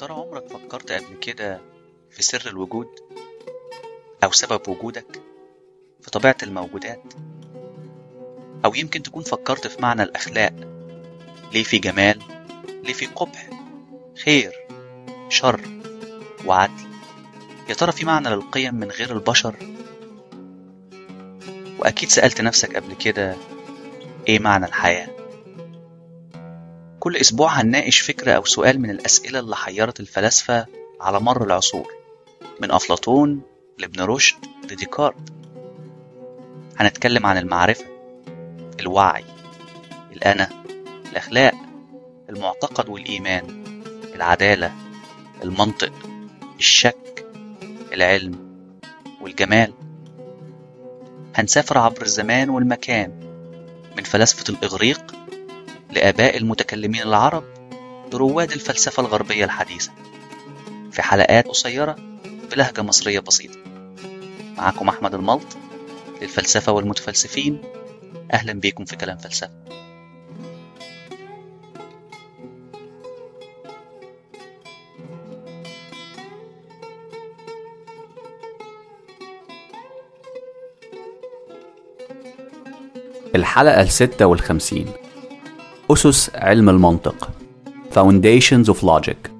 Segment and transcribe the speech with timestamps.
[0.00, 1.60] ترى عمرك فكرت قبل كده
[2.10, 2.86] في سر الوجود
[4.24, 5.22] أو سبب وجودك
[6.00, 7.02] في طبيعة الموجودات؟
[8.64, 10.52] أو يمكن تكون فكرت في معنى الأخلاق
[11.52, 12.18] ليه في جمال
[12.84, 13.50] ليه في قبح
[14.24, 14.52] خير
[15.28, 15.60] شر
[16.46, 16.90] وعدل؟
[17.68, 19.56] يا ترى في معنى للقيم من غير البشر؟
[21.78, 23.36] وأكيد سألت نفسك قبل كده
[24.28, 25.19] إيه معنى الحياة؟
[27.10, 30.66] كل أسبوع هنناقش فكرة أو سؤال من الأسئلة اللي حيرت الفلاسفة
[31.00, 31.92] على مر العصور.
[32.60, 33.42] من أفلاطون
[33.78, 34.36] لابن رشد
[34.70, 35.32] لديكارت.
[36.76, 37.84] هنتكلم عن المعرفة
[38.80, 39.24] الوعي
[40.12, 40.48] الأنا
[41.12, 41.54] الأخلاق
[42.28, 43.64] المعتقد والإيمان
[44.14, 44.72] العدالة
[45.42, 45.92] المنطق
[46.58, 47.26] الشك
[47.92, 48.38] العلم
[49.20, 49.72] والجمال.
[51.34, 53.10] هنسافر عبر الزمان والمكان
[53.96, 55.19] من فلاسفة الإغريق
[55.92, 57.44] لآباء المتكلمين العرب
[58.12, 59.92] لرواد الفلسفة الغربية الحديثة.
[60.92, 61.96] في حلقات قصيرة
[62.52, 63.58] بلهجة مصرية بسيطة.
[64.56, 65.56] معكم أحمد الملط
[66.22, 67.62] للفلسفة والمتفلسفين.
[68.32, 69.50] أهلا بيكم في كلام فلسفة.
[83.34, 84.92] الحلقة الستة والخمسين.
[85.92, 87.30] أسس علم المنطق.
[87.94, 89.30] Foundations of Logic.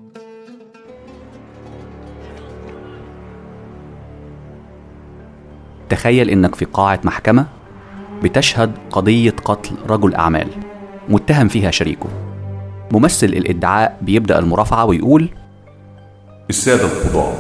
[5.89, 7.47] تخيل إنك في قاعة محكمة
[8.23, 10.49] بتشهد قضية قتل رجل أعمال.
[11.09, 12.09] متهم فيها شريكه.
[12.93, 15.29] ممثل الإدعاء بيبدأ المرافعة ويقول
[16.51, 17.33] السادة القضاة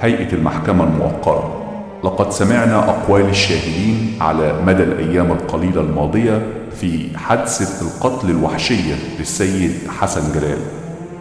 [0.00, 1.56] هيئة المحكمة الموقرة
[2.04, 10.40] لقد سمعنا أقوال الشاهدين على مدى الأيام القليلة الماضية في حادثة القتل الوحشية للسيد حسن
[10.40, 10.58] جلال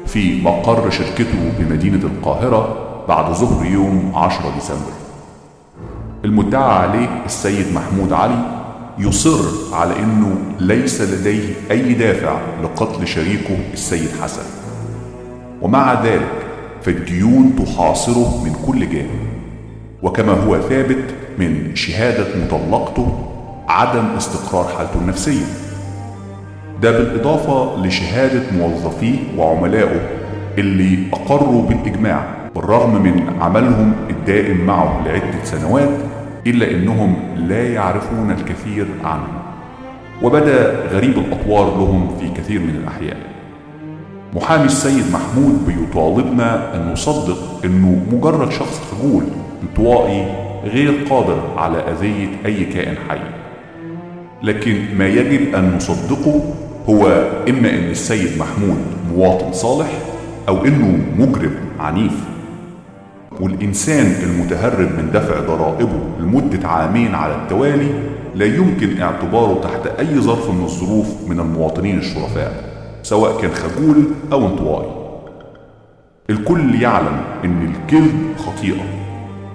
[0.07, 4.91] في مقر شركته بمدينة القاهرة بعد ظهر يوم 10 ديسمبر.
[6.25, 8.59] المدعى عليه السيد محمود علي
[8.99, 14.45] يصر على أنه ليس لديه أي دافع لقتل شريكه السيد حسن.
[15.61, 16.47] ومع ذلك
[16.81, 19.29] فالديون تحاصره من كل جانب.
[20.03, 21.03] وكما هو ثابت
[21.37, 23.25] من شهادة مطلقته
[23.69, 25.45] عدم استقرار حالته النفسية.
[26.81, 29.99] ده بالإضافة لشهادة موظفيه وعملائه
[30.57, 32.23] اللي أقروا بالإجماع
[32.55, 35.89] بالرغم من عملهم الدائم معه لعدة سنوات
[36.47, 39.27] إلا أنهم لا يعرفون الكثير عنه.
[40.21, 43.17] وبدأ غريب الأطوار لهم في كثير من الأحيان.
[44.35, 49.23] محامي السيد محمود بيطالبنا أن نصدق أنه مجرد شخص خجول
[49.63, 50.27] انطوائي
[50.63, 53.38] غير قادر على أذية أي كائن حي.
[54.43, 56.41] لكن ما يجب أن نصدقه
[56.89, 57.07] هو
[57.49, 58.77] إما أن السيد محمود
[59.15, 59.87] مواطن صالح
[60.49, 62.13] أو أنه مجرم عنيف.
[63.41, 67.89] والإنسان المتهرب من دفع ضرائبه لمدة عامين على التوالي
[68.35, 72.63] لا يمكن اعتباره تحت أي ظرف من الظروف من المواطنين الشرفاء
[73.03, 74.91] سواء كان خجول أو انطوائي.
[76.29, 78.83] الكل يعلم أن الكذب خطيئة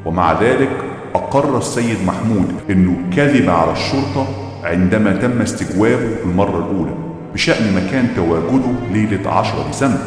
[0.07, 0.71] ومع ذلك
[1.15, 4.27] أقر السيد محمود أنه كذب على الشرطة
[4.65, 6.95] عندما تم استجوابه المرة الأولى
[7.35, 9.99] بشأن مكان تواجده ليلة 10 ديسمبر.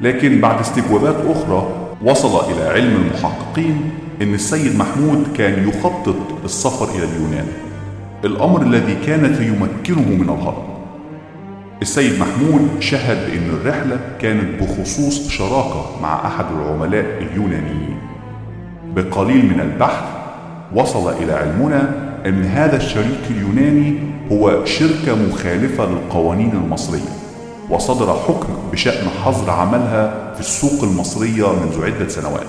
[0.00, 1.68] لكن بعد استجوابات أخرى
[2.04, 3.90] وصل إلى علم المحققين
[4.22, 7.46] أن السيد محمود كان يخطط السفر إلى اليونان
[8.24, 10.64] الأمر الذي كان سيمكنه من الهرب.
[11.82, 17.98] السيد محمود شهد بأن الرحلة كانت بخصوص شراكة مع أحد العملاء اليونانيين.
[18.96, 20.04] بقليل من البحث
[20.74, 23.98] وصل إلى علمنا أن هذا الشريك اليوناني
[24.32, 27.10] هو شركة مخالفة للقوانين المصرية
[27.70, 32.46] وصدر حكم بشأن حظر عملها في السوق المصرية منذ عدة سنوات.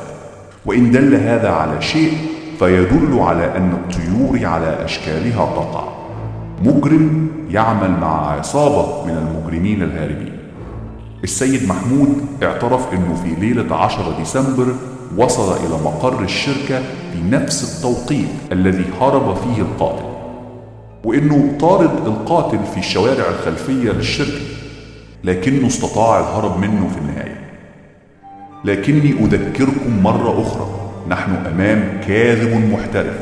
[0.65, 2.13] وإن دل هذا على شيء
[2.59, 5.83] فيدل على أن الطيور على أشكالها تقع.
[6.63, 10.37] مجرم يعمل مع عصابة من المجرمين الهاربين.
[11.23, 14.67] السيد محمود اعترف أنه في ليلة 10 ديسمبر
[15.17, 16.81] وصل إلى مقر الشركة
[17.15, 20.05] بنفس التوقيت الذي هرب فيه القاتل.
[21.03, 24.41] وإنه طارد القاتل في الشوارع الخلفية للشركة
[25.23, 27.41] لكنه استطاع الهرب منه في النهاية.
[28.65, 30.67] لكني أذكركم مرة أخرى
[31.09, 33.19] نحن أمام كاذب محترف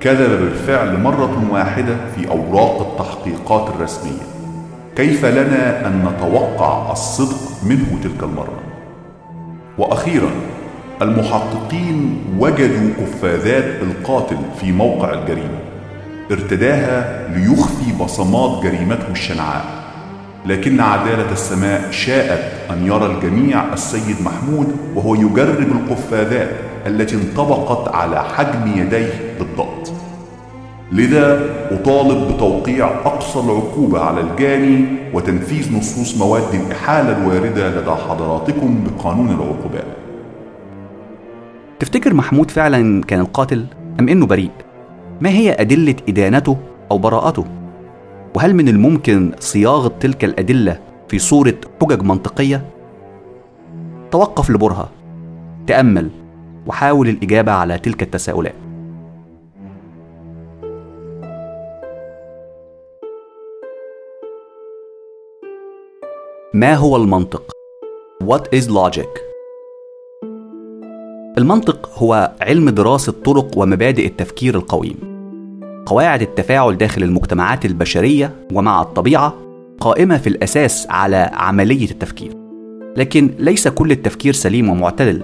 [0.00, 4.22] كذب بالفعل مرة واحدة في أوراق التحقيقات الرسمية.
[4.96, 8.60] كيف لنا أن نتوقع الصدق منه تلك المرة؟
[9.78, 10.30] وأخيرا
[11.02, 15.58] المحققين وجدوا قفازات القاتل في موقع الجريمة
[16.30, 19.64] ارتداها ليخفي بصمات جريمته الشنعاء.
[20.46, 26.50] لكن عدالة السماء شاءت أن يرى الجميع السيد محمود وهو يجرب القفازات
[26.86, 29.92] التي انطبقت على حجم يديه بالضبط.
[30.92, 39.28] لذا أطالب بتوقيع أقصى العقوبة على الجاني وتنفيذ نصوص مواد الإحالة الواردة لدى حضراتكم بقانون
[39.28, 40.09] العقوبات.
[41.80, 43.66] تفتكر محمود فعلا كان القاتل
[44.00, 44.50] أم إنه بريء؟
[45.20, 46.56] ما هي أدلة إدانته
[46.90, 47.44] أو براءته؟
[48.34, 52.64] وهل من الممكن صياغة تلك الأدلة في صورة حجج منطقية؟
[54.10, 54.90] توقف لبرهة
[55.66, 56.10] تأمل
[56.66, 58.54] وحاول الإجابة على تلك التساؤلات
[66.54, 67.52] ما هو المنطق؟
[68.24, 69.29] What is logic؟
[71.40, 74.96] المنطق هو علم دراسة طرق ومبادئ التفكير القويم.
[75.86, 79.34] قواعد التفاعل داخل المجتمعات البشرية ومع الطبيعة
[79.80, 82.32] قائمة في الأساس على عملية التفكير.
[82.96, 85.22] لكن ليس كل التفكير سليم ومعتدل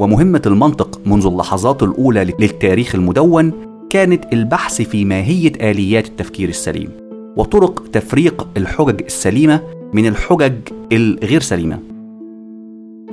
[0.00, 3.52] ومهمة المنطق منذ اللحظات الأولى للتاريخ المدون
[3.90, 6.90] كانت البحث في ماهية آليات التفكير السليم
[7.36, 9.60] وطرق تفريق الحجج السليمة
[9.92, 10.54] من الحجج
[10.92, 11.78] الغير سليمة.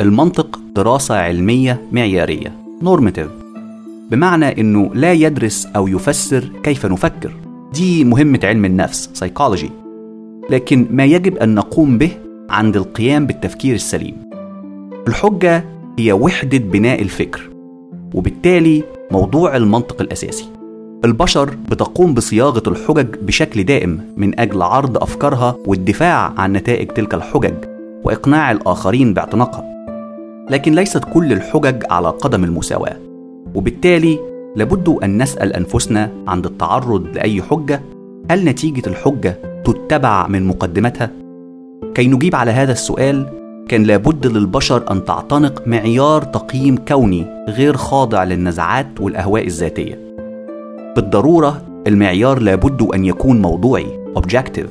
[0.01, 3.29] المنطق دراسة علمية معيارية normative.
[4.11, 7.31] بمعنى إنه لا يدرس أو يفسر كيف نفكر.
[7.73, 9.69] دي مهمة علم النفس psychology.
[10.49, 12.11] لكن ما يجب أن نقوم به
[12.49, 14.15] عند القيام بالتفكير السليم.
[15.07, 15.65] الحجة
[15.99, 17.49] هي وحدة بناء الفكر
[18.13, 20.45] وبالتالي موضوع المنطق الأساسي.
[21.05, 27.53] البشر بتقوم بصياغة الحجج بشكل دائم من أجل عرض أفكارها والدفاع عن نتائج تلك الحجج
[28.03, 29.78] وإقناع الآخرين باعتناقها.
[30.49, 32.95] لكن ليست كل الحجج على قدم المساواة.
[33.55, 34.19] وبالتالي
[34.55, 37.81] لابد أن نسأل أنفسنا عند التعرض لأي حجة
[38.31, 41.11] هل نتيجة الحجة تتبع من مقدمتها؟
[41.95, 43.25] كي نجيب على هذا السؤال
[43.67, 49.99] كان لابد للبشر أن تعتنق معيار تقييم كوني غير خاضع للنزعات والأهواء الذاتية.
[50.95, 54.69] بالضرورة المعيار لابد أن يكون موضوعي objective.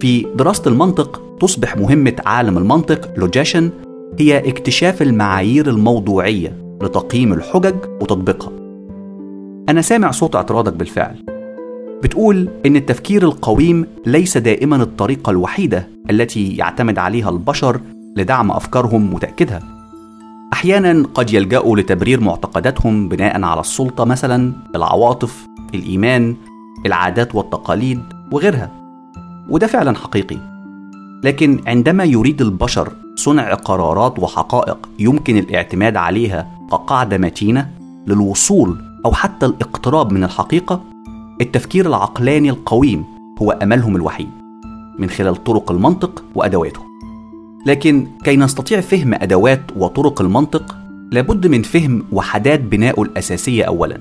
[0.00, 3.70] في دراسة المنطق تصبح مهمة عالم المنطق لوجيشن
[4.18, 8.52] هي اكتشاف المعايير الموضوعية لتقييم الحجج وتطبيقها.
[9.68, 11.24] أنا سامع صوت اعتراضك بالفعل.
[12.02, 17.80] بتقول إن التفكير القويم ليس دائما الطريقة الوحيدة التي يعتمد عليها البشر
[18.16, 19.62] لدعم أفكارهم وتأكيدها.
[20.52, 26.36] أحيانا قد يلجأوا لتبرير معتقداتهم بناء على السلطة مثلا العواطف الإيمان
[26.86, 28.00] العادات والتقاليد
[28.32, 28.70] وغيرها.
[29.48, 30.57] وده فعلا حقيقي.
[31.24, 37.70] لكن عندما يريد البشر صنع قرارات وحقائق يمكن الاعتماد عليها كقاعدة متينة
[38.06, 40.82] للوصول أو حتى الاقتراب من الحقيقة
[41.40, 43.04] التفكير العقلاني القويم
[43.42, 44.28] هو أملهم الوحيد
[44.98, 46.80] من خلال طرق المنطق وأدواته.
[47.66, 50.76] لكن كي نستطيع فهم أدوات وطرق المنطق
[51.12, 53.98] لابد من فهم وحدات بنائه الأساسية أولا.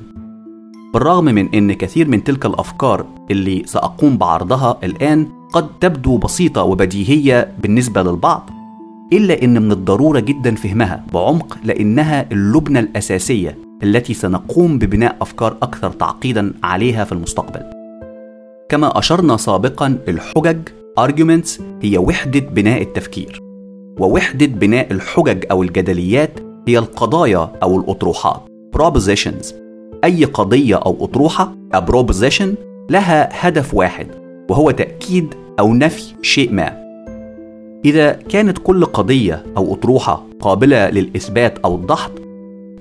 [0.93, 7.51] بالرغم من أن كثير من تلك الأفكار اللي سأقوم بعرضها الآن قد تبدو بسيطة وبديهية
[7.59, 8.49] بالنسبة للبعض
[9.13, 15.91] إلا أن من الضرورة جدا فهمها بعمق لأنها اللبنة الأساسية التي سنقوم ببناء أفكار أكثر
[15.91, 17.61] تعقيدا عليها في المستقبل.
[18.69, 20.59] كما أشرنا سابقا الحجج
[20.99, 23.39] arguments هي وحدة بناء التفكير
[23.99, 28.41] ووحدة بناء الحجج أو الجدليات هي القضايا أو الأطروحات
[28.77, 29.66] propositions
[30.07, 32.47] أي قضية أو أطروحة a proposition
[32.89, 34.07] لها هدف واحد
[34.49, 36.83] وهو تأكيد أو نفي شيء ما.
[37.85, 42.11] إذا كانت كل قضية أو أطروحة قابلة للإثبات أو الدحض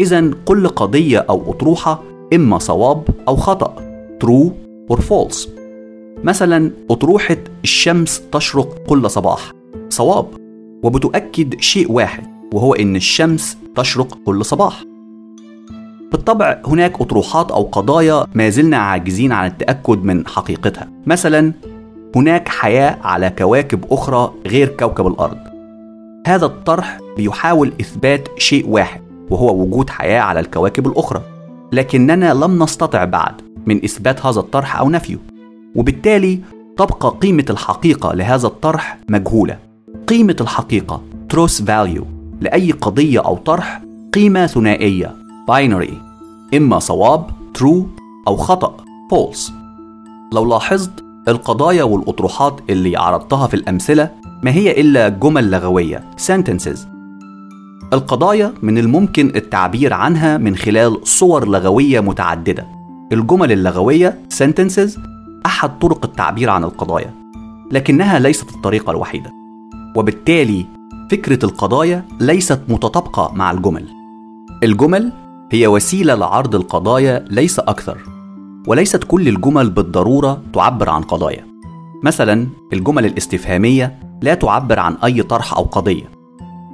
[0.00, 2.02] إذا كل قضية أو أطروحة
[2.34, 3.74] إما صواب أو خطأ
[4.24, 4.50] true
[4.92, 5.48] or false.
[6.24, 9.52] مثلا أطروحة الشمس تشرق كل صباح
[9.88, 10.26] صواب
[10.82, 14.95] وبتؤكد شيء واحد وهو إن الشمس تشرق كل صباح.
[16.12, 20.88] بالطبع هناك أطروحات أو قضايا ما زلنا عاجزين عن التأكد من حقيقتها.
[21.06, 21.52] مثلا
[22.16, 25.38] هناك حياة على كواكب أخرى غير كوكب الأرض.
[26.26, 31.22] هذا الطرح بيحاول إثبات شيء واحد وهو وجود حياة على الكواكب الأخرى.
[31.72, 33.34] لكننا لم نستطع بعد
[33.66, 35.18] من إثبات هذا الطرح أو نفيه.
[35.74, 36.40] وبالتالي
[36.76, 39.58] تبقى قيمة الحقيقة لهذا الطرح مجهولة.
[40.06, 41.02] قيمة الحقيقة
[41.34, 42.04] truth value.
[42.40, 43.82] لأي قضية أو طرح
[44.12, 45.25] قيمة ثنائية.
[45.50, 45.94] Binary.
[46.54, 47.84] إما صواب true
[48.28, 48.76] أو خطأ
[49.12, 49.52] false.
[50.32, 54.10] لو لاحظت القضايا والأطروحات اللي عرضتها في الأمثلة
[54.42, 56.78] ما هي إلا جمل لغوية sentences.
[57.92, 62.66] القضايا من الممكن التعبير عنها من خلال صور لغوية متعددة.
[63.12, 64.98] الجمل اللغوية sentences
[65.46, 67.14] أحد طرق التعبير عن القضايا
[67.72, 69.32] لكنها ليست الطريقة الوحيدة.
[69.96, 70.66] وبالتالي
[71.10, 73.88] فكرة القضايا ليست متطابقة مع الجمل.
[74.62, 75.12] الجمل
[75.52, 77.98] هي وسيلة لعرض القضايا ليس أكثر
[78.66, 81.46] وليست كل الجمل بالضرورة تعبر عن قضايا.
[82.04, 86.04] مثلا الجمل الاستفهامية لا تعبر عن أي طرح أو قضية.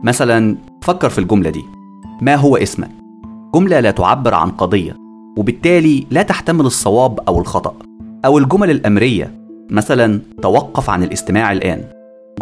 [0.05, 1.64] مثلا فكر في الجملة دي.
[2.21, 2.91] ما هو اسمك؟
[3.55, 4.97] جملة لا تعبر عن قضية
[5.37, 7.75] وبالتالي لا تحتمل الصواب أو الخطأ.
[8.25, 9.35] أو الجمل الأمرية
[9.71, 11.85] مثلا توقف عن الاستماع الآن.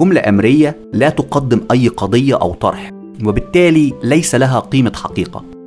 [0.01, 2.91] جملة أمرية لا تقدم أي قضية أو طرح
[3.25, 5.60] وبالتالي ليس لها قيمة حقيقة.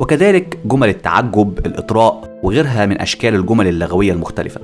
[0.00, 4.60] وكذلك جمل التعجب الإطراء وغيرها من أشكال الجمل اللغوية المختلفة.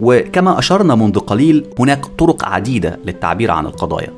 [0.00, 4.12] وكما أشرنا منذ قليل هناك طرق عديدة للتعبير عن القضايا.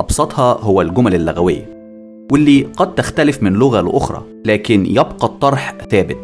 [0.00, 1.76] أبسطها هو الجمل اللغوية
[2.32, 6.16] واللي قد تختلف من لغة لأخرى لكن يبقى الطرح ثابت.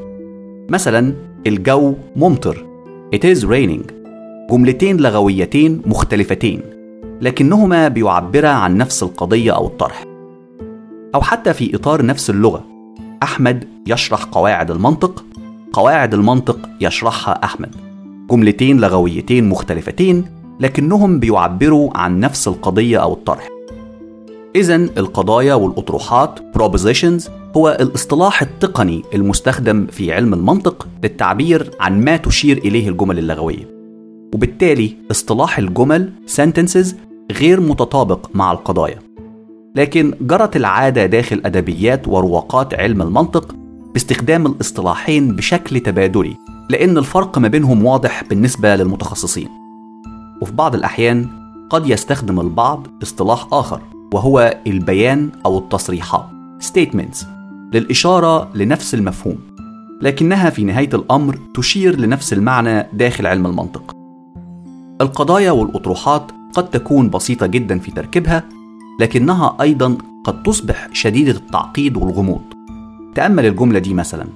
[0.70, 1.14] مثلا
[1.46, 2.66] الجو ممطر
[3.14, 3.92] It is raining.
[4.50, 6.60] جملتين لغويتين مختلفتين
[7.20, 10.04] لكنهما بيعبرا عن نفس القضية أو الطرح.
[11.14, 12.71] أو حتى في إطار نفس اللغة.
[13.22, 15.24] أحمد يشرح قواعد المنطق
[15.72, 17.70] قواعد المنطق يشرحها أحمد.
[18.30, 20.24] جملتين لغويتين مختلفتين
[20.60, 23.48] لكنهم بيعبروا عن نفس القضية أو الطرح.
[24.56, 32.58] إذا القضايا والأطروحات propositions هو الاصطلاح التقني المستخدم في علم المنطق للتعبير عن ما تشير
[32.58, 33.68] إليه الجمل اللغوية.
[34.34, 36.86] وبالتالي اصطلاح الجمل sentences
[37.32, 39.11] غير متطابق مع القضايا.
[39.74, 43.54] لكن جرت العادة داخل أدبيات ورواقات علم المنطق
[43.92, 46.36] باستخدام الاصطلاحين بشكل تبادلي
[46.70, 49.48] لأن الفرق ما بينهم واضح بالنسبة للمتخصصين.
[50.42, 51.26] وفي بعض الأحيان
[51.70, 53.80] قد يستخدم البعض اصطلاح آخر
[54.14, 56.26] وهو البيان أو التصريحات
[56.72, 57.24] statements
[57.72, 59.38] للإشارة لنفس المفهوم
[60.02, 63.92] لكنها في نهاية الأمر تشير لنفس المعنى داخل علم المنطق.
[65.00, 68.44] القضايا والأطروحات قد تكون بسيطة جدا في تركيبها
[69.02, 72.42] لكنها أيضا قد تصبح شديدة التعقيد والغموض.
[73.14, 74.26] تأمل الجملة دي مثلا.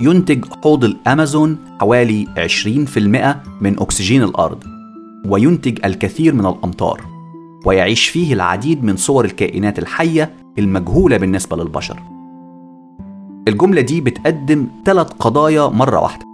[0.00, 4.64] ينتج حوض الأمازون حوالي 20% من أكسجين الأرض
[5.26, 7.00] وينتج الكثير من الأمطار
[7.66, 11.98] ويعيش فيه العديد من صور الكائنات الحية المجهولة بالنسبة للبشر.
[13.48, 16.24] الجملة دي بتقدم ثلاث قضايا مرة واحدة.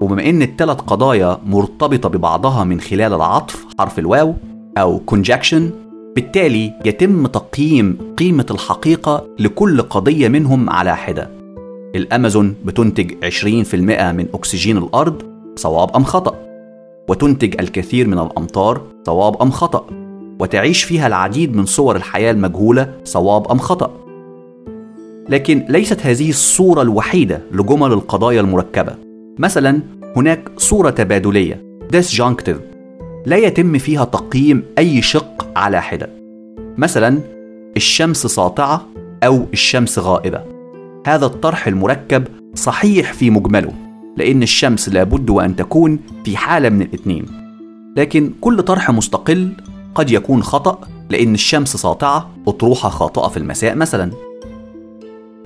[0.00, 4.34] وبما إن الثلاث قضايا مرتبطة ببعضها من خلال العطف حرف الواو
[4.78, 5.83] أو conjunction
[6.14, 11.30] بالتالي يتم تقييم قيمة الحقيقة لكل قضية منهم على حدة.
[11.94, 15.22] الأمازون بتنتج 20% من أكسجين الأرض
[15.56, 16.34] صواب أم خطأ.
[17.08, 19.86] وتنتج الكثير من الأمطار صواب أم خطأ.
[20.40, 23.90] وتعيش فيها العديد من صور الحياة المجهولة صواب أم خطأ.
[25.28, 28.94] لكن ليست هذه الصورة الوحيدة لجمل القضايا المركبة.
[29.38, 29.82] مثلا
[30.16, 31.64] هناك صورة تبادلية
[31.96, 32.73] disjunctive
[33.26, 36.10] لا يتم فيها تقييم أي شق على حدة.
[36.78, 37.18] مثلا
[37.76, 38.86] الشمس ساطعة
[39.24, 40.42] أو الشمس غائبة.
[41.06, 43.72] هذا الطرح المركب صحيح في مجمله
[44.16, 47.26] لأن الشمس لابد وأن تكون في حالة من الاثنين.
[47.96, 49.52] لكن كل طرح مستقل
[49.94, 50.78] قد يكون خطأ
[51.10, 54.10] لأن الشمس ساطعة أطروحة خاطئة في المساء مثلا.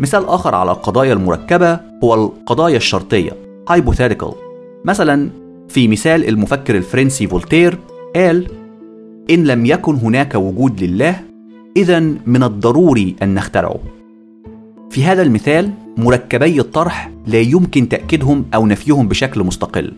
[0.01, 3.33] مثال آخر على القضايا المركبة هو القضايا الشرطية
[3.71, 4.35] hypothetical.
[4.85, 5.31] مثلا
[5.69, 7.79] في مثال المفكر الفرنسي فولتير
[8.17, 8.47] قال
[9.31, 11.21] إن لم يكن هناك وجود لله
[11.77, 13.81] إذا من الضروري أن نخترعه.
[14.91, 19.93] في هذا المثال مركبي الطرح لا يمكن تأكيدهم أو نفيهم بشكل مستقل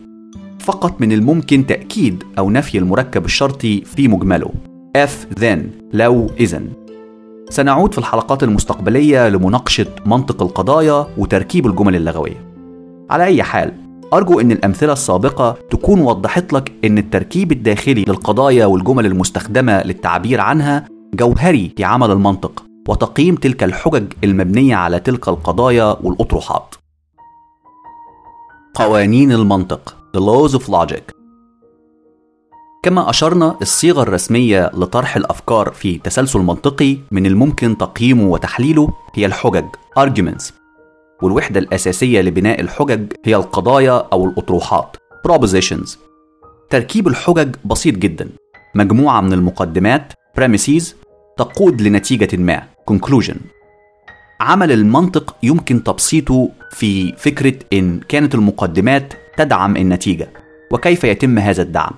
[0.59, 4.51] فقط من الممكن تأكيد أو نفي المركب الشرطي في مجمله.
[4.97, 5.59] If then
[5.93, 6.69] لو إذن.
[7.49, 12.45] سنعود في الحلقات المستقبلية لمناقشة منطق القضايا وتركيب الجمل اللغوية.
[13.09, 13.73] على أي حال
[14.13, 20.85] أرجو أن الأمثلة السابقة تكون وضحت لك أن التركيب الداخلي للقضايا والجمل المستخدمة للتعبير عنها
[21.13, 26.75] جوهري في عمل المنطق وتقييم تلك الحجج المبنية على تلك القضايا والأطروحات.
[28.75, 31.01] قوانين المنطق The Laws of Logic
[32.83, 39.65] كما أشرنا الصيغة الرسمية لطرح الأفكار في تسلسل منطقي من الممكن تقييمه وتحليله هي الحجج
[39.99, 40.60] Arguments
[41.21, 44.97] والوحدة الأساسية لبناء الحجج هي القضايا أو الأطروحات.
[45.27, 45.97] Propositions.
[46.69, 48.29] تركيب الحجج بسيط جدا.
[48.75, 50.13] مجموعة من المقدمات.
[50.39, 50.83] Premises.
[51.37, 52.63] تقود لنتيجة ما.
[52.91, 53.35] Conclusion.
[54.39, 60.29] عمل المنطق يمكن تبسيطه في فكرة إن كانت المقدمات تدعم النتيجة.
[60.71, 61.91] وكيف يتم هذا الدعم؟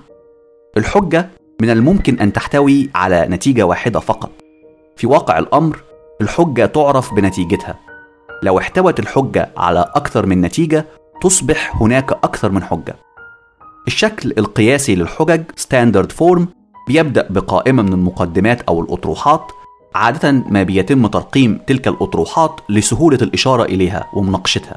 [0.76, 1.28] الحجة
[1.62, 4.30] من الممكن أن تحتوي على نتيجة واحدة فقط.
[4.96, 5.82] في واقع الأمر
[6.20, 7.93] الحجة تعرف بنتيجتها.
[8.42, 10.86] لو احتوت الحجة على أكثر من نتيجة
[11.22, 12.96] تصبح هناك أكثر من حجة.
[13.86, 16.48] الشكل القياسي للحجج standard form
[16.88, 19.52] بيبدأ بقائمة من المقدمات أو الأطروحات
[19.94, 24.76] عادة ما بيتم ترقيم تلك الأطروحات لسهولة الإشارة إليها ومناقشتها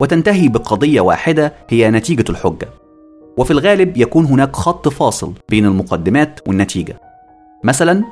[0.00, 2.68] وتنتهي بقضية واحدة هي نتيجة الحجة.
[3.36, 7.00] وفي الغالب يكون هناك خط فاصل بين المقدمات والنتيجة.
[7.64, 8.04] مثلا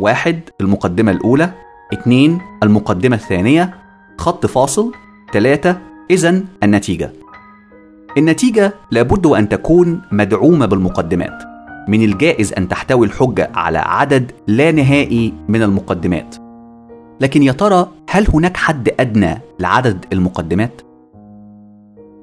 [0.00, 1.50] واحد المقدمة الأولى
[1.92, 3.74] اثنين المقدمة الثانية
[4.18, 4.92] خط فاصل
[5.32, 5.78] ثلاثة.
[6.10, 7.12] إذا النتيجة.
[8.18, 11.42] النتيجة لابد أن تكون مدعومة بالمقدمات.
[11.88, 16.36] من الجائز أن تحتوي الحجة على عدد لا نهائي من المقدمات.
[17.20, 20.80] لكن يا ترى هل هناك حد أدنى لعدد المقدمات؟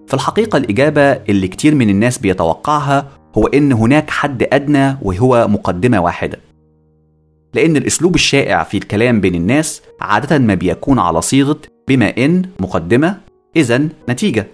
[0.07, 3.07] في الحقيقة الإجابة اللي كتير من الناس بيتوقعها
[3.38, 6.39] هو إن هناك حد أدنى وهو مقدمة واحدة.
[7.53, 13.17] لأن الأسلوب الشائع في الكلام بين الناس عادة ما بيكون على صيغة بما إن مقدمة
[13.55, 14.48] إذا نتيجة.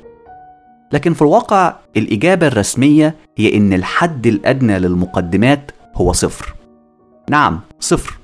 [0.93, 6.55] لكن في الواقع الإجابة الرسمية هي إن الحد الأدنى للمقدمات هو صفر.
[7.29, 8.17] نعم صفر.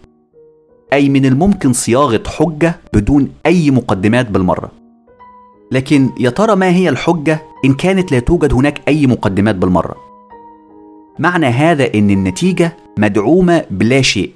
[0.93, 4.71] أي من الممكن صياغة حجة بدون أي مقدمات بالمرة.
[5.71, 9.95] لكن يا ترى ما هي الحجة إن كانت لا توجد هناك أي مقدمات بالمرة؟
[11.19, 14.31] معنى هذا إن النتيجة مدعومة بلا شيء.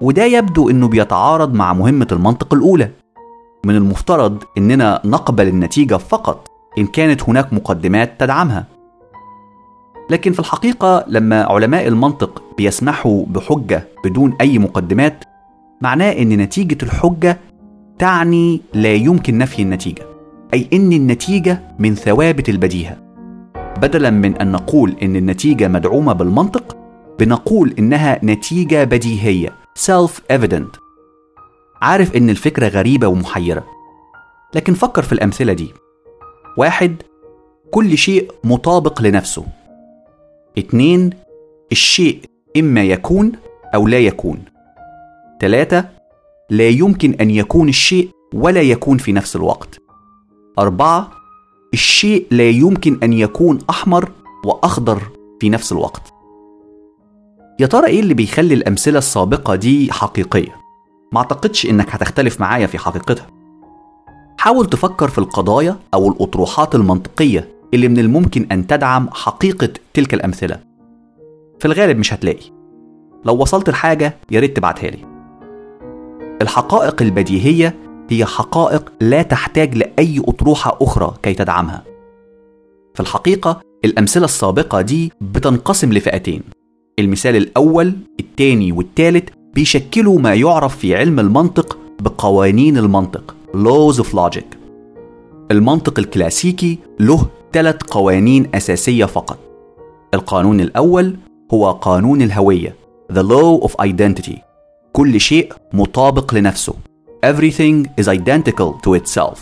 [0.00, 2.90] وده يبدو إنه بيتعارض مع مهمة المنطق الأولى.
[3.66, 6.48] من المفترض إننا نقبل النتيجة فقط
[6.78, 8.66] إن كانت هناك مقدمات تدعمها.
[10.10, 15.24] لكن في الحقيقة لما علماء المنطق بيسمحوا بحجة بدون أي مقدمات
[15.80, 17.38] معناه إن نتيجة الحجة
[17.98, 20.02] تعني لا يمكن نفي النتيجة
[20.54, 22.96] أي إن النتيجة من ثوابت البديهة.
[23.82, 26.76] بدلا من أن نقول إن النتيجة مدعومة بالمنطق
[27.18, 29.63] بنقول إنها نتيجة بديهية.
[29.78, 30.78] Self-evident.
[31.82, 33.66] عارف إن الفكرة غريبة ومحيرة.
[34.54, 35.74] لكن فكر في الأمثلة دي.
[36.56, 37.02] واحد
[37.70, 39.46] كل شيء مطابق لنفسه.
[40.58, 41.10] اتنين
[41.72, 42.20] الشيء
[42.56, 43.32] إما يكون
[43.74, 44.44] أو لا يكون.
[45.40, 45.84] تلاتة
[46.50, 49.78] لا يمكن أن يكون الشيء ولا يكون في نفس الوقت.
[50.58, 51.10] أربعة
[51.72, 54.10] الشيء لا يمكن أن يكون أحمر
[54.44, 55.02] وأخضر
[55.40, 56.13] في نفس الوقت.
[57.60, 60.56] يا ترى إيه اللي بيخلي الأمثلة السابقة دي حقيقية؟
[61.12, 63.26] ما أعتقدش إنك هتختلف معايا في حقيقتها.
[64.38, 70.60] حاول تفكر في القضايا أو الأطروحات المنطقية اللي من الممكن أن تدعم حقيقة تلك الأمثلة.
[71.58, 72.50] في الغالب مش هتلاقي.
[73.24, 74.98] لو وصلت لحاجة يا ريت تبعتها لي.
[76.42, 77.74] الحقائق البديهية
[78.10, 81.82] هي حقائق لا تحتاج لأي أطروحة أخرى كي تدعمها.
[82.94, 86.42] في الحقيقة الأمثلة السابقة دي بتنقسم لفئتين.
[86.98, 94.44] المثال الأول الثاني والثالث بيشكلوا ما يعرف في علم المنطق بقوانين المنطق laws of logic.
[95.50, 99.38] المنطق الكلاسيكي له ثلاث قوانين أساسية فقط.
[100.14, 101.16] القانون الأول
[101.54, 102.76] هو قانون الهوية
[103.12, 104.38] the law of identity.
[104.92, 106.74] كل شيء مطابق لنفسه.
[107.26, 109.38] everything is identical to itself.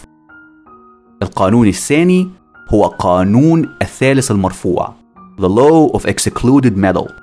[1.22, 2.28] القانون الثاني
[2.68, 4.94] هو قانون الثالث المرفوع
[5.40, 7.21] the law of excluded metal.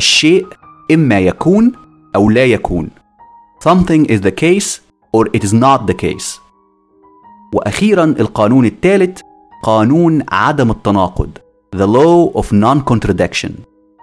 [0.00, 0.46] الشيء
[0.90, 1.72] إما يكون
[2.16, 2.90] أو لا يكون
[3.68, 4.80] something is the case
[5.12, 6.40] or it is not the case
[7.54, 9.20] وأخيرا القانون الثالث
[9.62, 11.30] قانون عدم التناقض
[11.76, 13.50] the law of non-contradiction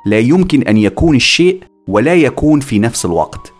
[0.05, 3.53] لا يمكن أن يكون الشيء ولا يكون في نفس الوقت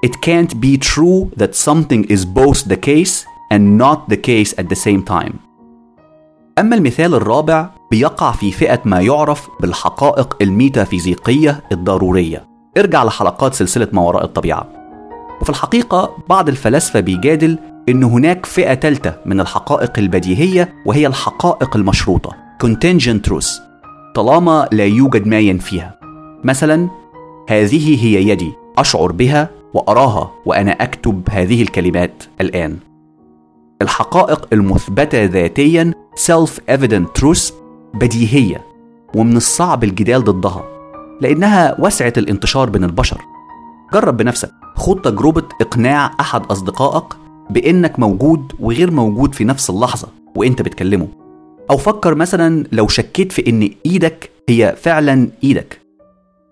[0.00, 4.68] It can't be true that something is both the case and not the case at
[4.68, 5.40] the same time.
[6.58, 12.48] أما المثال الرابع بيقع في فئة ما يعرف بالحقائق الميتافيزيقية الضرورية.
[12.78, 14.68] ارجع لحلقات سلسلة ما وراء الطبيعة.
[15.40, 22.36] وفي الحقيقة بعض الفلاسفة بيجادل إن هناك فئة ثالثة من الحقائق البديهية وهي الحقائق المشروطة
[22.64, 23.60] contingent truth
[24.14, 25.98] طالما لا يوجد ما ينفيها.
[26.44, 26.88] مثلا
[27.48, 32.76] هذه هي يدي أشعر بها وأراها وأنا أكتب هذه الكلمات الآن
[33.82, 37.52] الحقائق المثبتة ذاتيا self evident truth
[37.94, 38.64] بديهية
[39.14, 40.64] ومن الصعب الجدال ضدها
[41.20, 43.20] لأنها وسعة الانتشار بين البشر.
[43.92, 47.04] جرب بنفسك خد تجربة إقناع أحد أصدقائك
[47.50, 51.08] بإنك موجود وغير موجود في نفس اللحظة وإنت بتكلمه.
[51.70, 55.80] أو فكر مثلا لو شكيت في إن إيدك هي فعلا إيدك.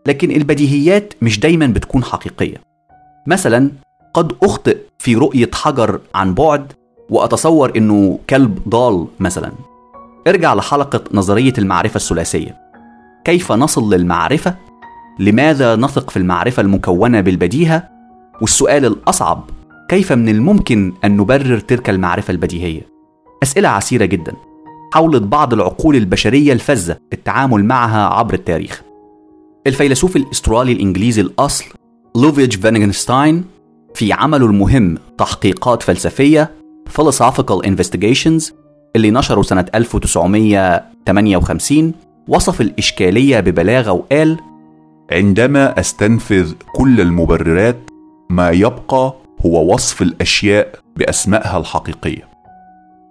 [0.06, 2.60] لكن البديهيات مش دايما بتكون حقيقية.
[3.26, 3.70] مثلا
[4.14, 6.72] قد أخطئ في رؤية حجر عن بعد
[7.10, 9.52] وأتصور إنه كلب ضال مثلا.
[10.26, 12.56] ارجع لحلقة نظرية المعرفة الثلاثية.
[13.24, 14.54] كيف نصل للمعرفة؟
[15.18, 17.88] لماذا نثق في المعرفة المكونة بالبديهة؟
[18.40, 19.50] والسؤال الأصعب
[19.88, 22.82] كيف من الممكن أن نبرر تلك المعرفة البديهية؟
[23.42, 24.32] أسئلة عسيرة جدا
[24.92, 28.82] حاولت بعض العقول البشرية الفذة التعامل معها عبر التاريخ.
[29.66, 31.64] الفيلسوف الأسترالي الإنجليزي الأصل
[32.16, 33.44] لودفيج فيتغنشتاين
[33.94, 36.50] في عمله المهم تحقيقات فلسفية
[36.98, 38.52] Philosophical Investigations
[38.96, 41.92] اللي نشره سنة 1958
[42.28, 44.36] وصف الإشكالية ببلاغة وقال
[45.12, 47.76] عندما أستنفذ كل المبررات
[48.30, 49.14] ما يبقى
[49.46, 52.28] هو وصف الأشياء بأسمائها الحقيقية.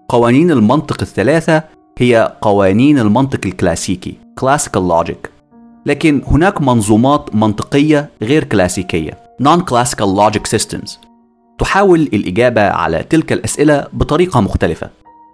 [0.10, 1.64] قوانين المنطق الثلاثة
[1.98, 5.30] هي قوانين المنطق الكلاسيكي Classical Logic.
[5.86, 10.92] لكن هناك منظومات منطقية غير كلاسيكية Non-Classical Logic Systems.
[11.60, 14.90] تحاول الإجابة على تلك الأسئلة بطريقة مختلفة.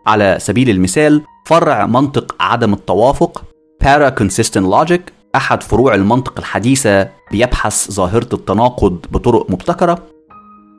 [0.07, 3.43] على سبيل المثال فرع منطق عدم التوافق
[3.83, 5.01] Para-Consistent Logic
[5.35, 10.03] أحد فروع المنطق الحديثة بيبحث ظاهرة التناقض بطرق مبتكرة.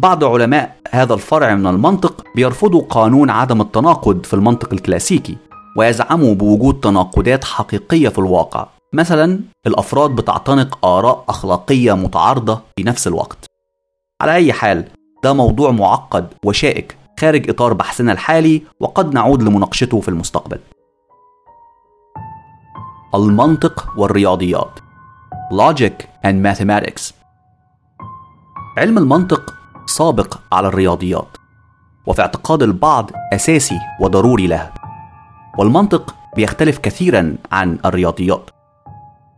[0.02, 5.37] بعض علماء هذا الفرع من المنطق بيرفضوا قانون عدم التناقض في المنطق الكلاسيكي
[5.76, 8.66] ويزعموا بوجود تناقضات حقيقية في الواقع.
[8.92, 13.38] مثلا الأفراد بتعتنق آراء أخلاقية متعارضة في نفس الوقت.
[14.20, 14.85] على أي حال
[15.24, 20.58] ده موضوع معقد وشائك خارج إطار بحثنا الحالي وقد نعود لمناقشته في المستقبل.
[23.14, 24.78] المنطق والرياضيات
[25.52, 27.12] Logic and Mathematics.
[28.78, 29.54] علم المنطق
[29.87, 31.37] سابق على الرياضيات
[32.06, 34.74] وفي اعتقاد البعض أساسي وضروري لها.
[35.58, 38.50] والمنطق بيختلف كثيرا عن الرياضيات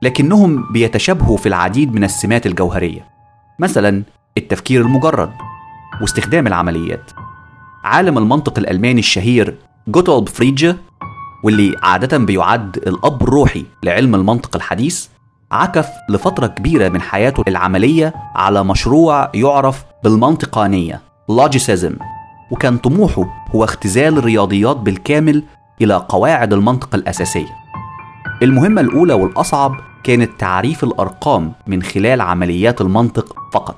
[0.03, 3.07] لكنهم بيتشابهوا في العديد من السمات الجوهرية
[3.59, 4.03] مثلا
[4.37, 5.33] التفكير المجرد.
[6.01, 7.11] واستخدام العمليات.
[7.85, 9.55] عالم المنطق الألماني الشهير
[9.89, 10.77] جوتولد فريدجه
[11.45, 15.07] واللي عادة بيعد الأب الروحي لعلم المنطق الحديث
[15.53, 21.97] عكف لفترة كبيرة من حياته العملية على مشروع يعرف بالمنطقانية لوجيسيزم
[22.51, 25.43] وكان طموحه هو اختزال الرياضيات بالكامل
[25.81, 27.55] إلى قواعد المنطق الأساسية.
[28.43, 33.77] المهمة الأولى والأصعب كانت تعريف الأرقام من خلال عمليات المنطق فقط.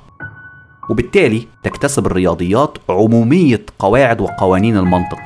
[0.90, 5.18] وبالتالي تكتسب الرياضيات عمومية قواعد وقوانين المنطق.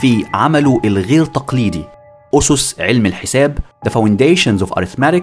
[0.00, 1.84] في عمله الغير تقليدي
[2.34, 5.22] أسس علم الحساب The Foundations of Arithmetic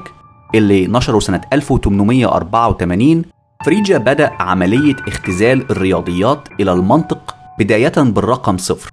[0.56, 3.26] اللي نشره سنة 1884
[3.66, 8.92] فريجا بدأ عملية اختزال الرياضيات إلى المنطق بداية بالرقم صفر.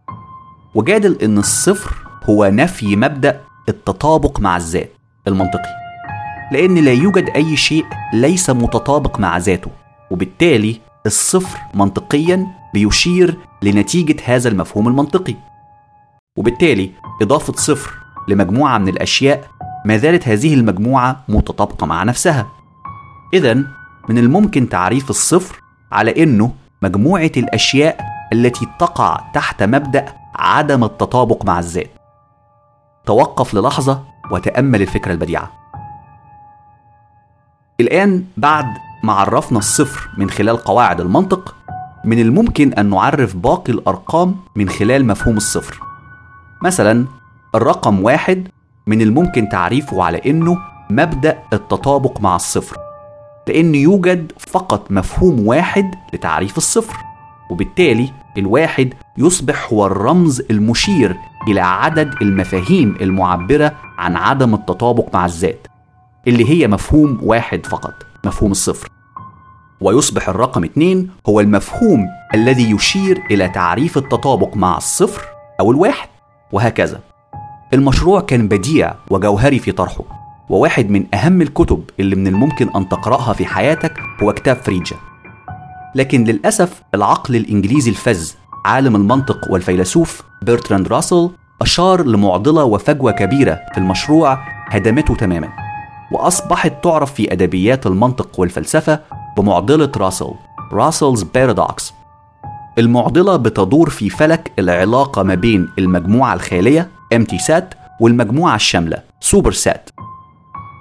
[0.75, 1.95] وجادل إن الصفر
[2.31, 4.93] هو نفي مبدأ التطابق مع الذات
[5.29, 5.75] المنطقي
[6.53, 9.71] لأن لا يوجد أي شيء ليس متطابق مع ذاته.
[10.15, 15.35] وبالتالي الصفر منطقيا بيشير لنتيجة هذا المفهوم المنطقي.
[16.39, 16.91] وبالتالي
[17.23, 17.93] إضافة صفر
[18.29, 19.49] لمجموعة من الأشياء
[19.85, 22.47] ما زالت هذه المجموعة متطابقة مع نفسها.
[23.35, 23.55] إذا
[24.09, 25.61] من الممكن تعريف الصفر
[25.93, 31.91] على إنه مجموعة الأشياء التي تقع تحت مبدأ عدم التطابق مع الذات.
[33.07, 35.51] توقف للحظة وتأمل الفكرة البديعة.
[37.81, 38.67] الآن بعد
[39.05, 41.55] ما عرفنا الصفر من خلال قواعد المنطق
[42.05, 45.81] من الممكن أن نعرف باقي الأرقام من خلال مفهوم الصفر.
[46.63, 47.07] مثلا
[47.55, 48.49] الرقم واحد
[48.87, 50.59] من الممكن تعريفه على إنه
[50.91, 52.77] مبدأ التطابق مع الصفر
[53.49, 56.97] لأن يوجد فقط مفهوم واحد لتعريف الصفر
[57.51, 61.17] وبالتالي الواحد يصبح هو الرمز المشير
[61.49, 65.67] إلى عدد المفاهيم المعبرة عن عدم التطابق مع الذات
[66.27, 68.89] اللي هي مفهوم واحد فقط مفهوم الصفر.
[69.81, 75.23] ويصبح الرقم اتنين هو المفهوم الذي يشير إلى تعريف التطابق مع الصفر
[75.61, 76.09] أو الواحد
[76.53, 77.01] وهكذا.
[77.75, 80.05] المشروع كان بديع وجوهري في طرحه
[80.49, 84.97] وواحد من أهم الكتب اللي من الممكن أن تقرأها في حياتك هو كتاب فريجا
[85.95, 88.33] لكن للأسف العقل الإنجليزي الفذ
[88.65, 91.31] عالم المنطق والفيلسوف برتراند راسل
[91.63, 95.49] أشار لمعضلة وفجوة كبيرة في المشروع هدمته تماما
[96.13, 99.01] وأصبحت تعرف في أدبيات المنطق والفلسفة
[99.37, 100.31] بمعضلة راسل
[100.73, 101.95] Russell's paradox
[102.79, 107.65] المعضلة بتدور في فلك العلاقة ما بين المجموعة الخالية empty set
[108.01, 109.91] والمجموعة الشاملة super set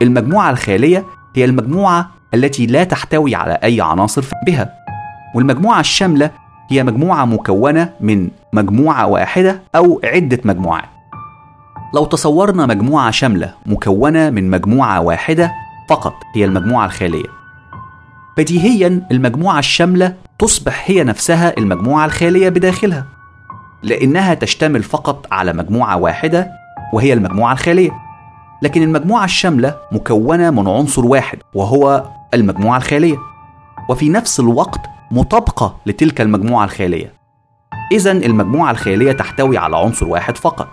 [0.01, 4.73] المجموعة الخالية هي المجموعة التي لا تحتوي على أي عناصر بها
[5.35, 6.31] والمجموعة الشاملة
[6.69, 10.89] هي مجموعة مكونة من مجموعة واحدة أو عدة مجموعات.
[11.95, 15.51] لو تصورنا مجموعة شاملة مكونة من مجموعة واحدة
[15.89, 17.42] فقط هي المجموعة الخالية.
[18.37, 23.05] بديهيا المجموعة الشاملة تصبح هي نفسها المجموعة الخالية بداخلها
[23.83, 26.51] لأنها تشتمل فقط على مجموعة واحدة
[26.93, 27.91] وهي المجموعة الخالية.
[28.61, 33.17] لكن المجموعة الشاملة مكونة من عنصر واحد وهو المجموعة الخالية
[33.89, 37.13] وفي نفس الوقت مطابقة لتلك المجموعة الخالية.
[37.91, 40.67] إذا المجموعة الخالية تحتوي على عنصر واحد فقط.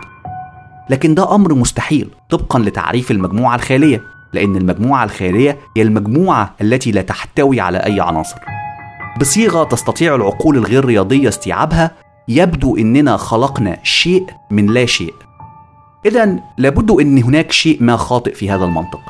[0.89, 4.01] لكن ده أمر مستحيل طبقا لتعريف المجموعة الخالية.
[4.33, 8.37] لأن المجموعة الخالية هي المجموعة التي لا تحتوي على أي عناصر.
[9.19, 11.91] بصيغة تستطيع العقول الغير رياضية استيعابها
[12.27, 15.13] يبدو إننا خلقنا شيء من لا شيء.
[16.05, 19.01] اذا لابد إن هناك شيء ما خاطئ في هذا المنطق.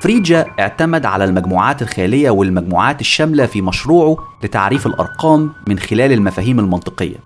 [0.00, 7.16] فريجا اعتمد على المجموعات الخاليه والمجموعات الشاملة في مشروعه لتعريف الأرقام من خلال المفاهيم المنطقية.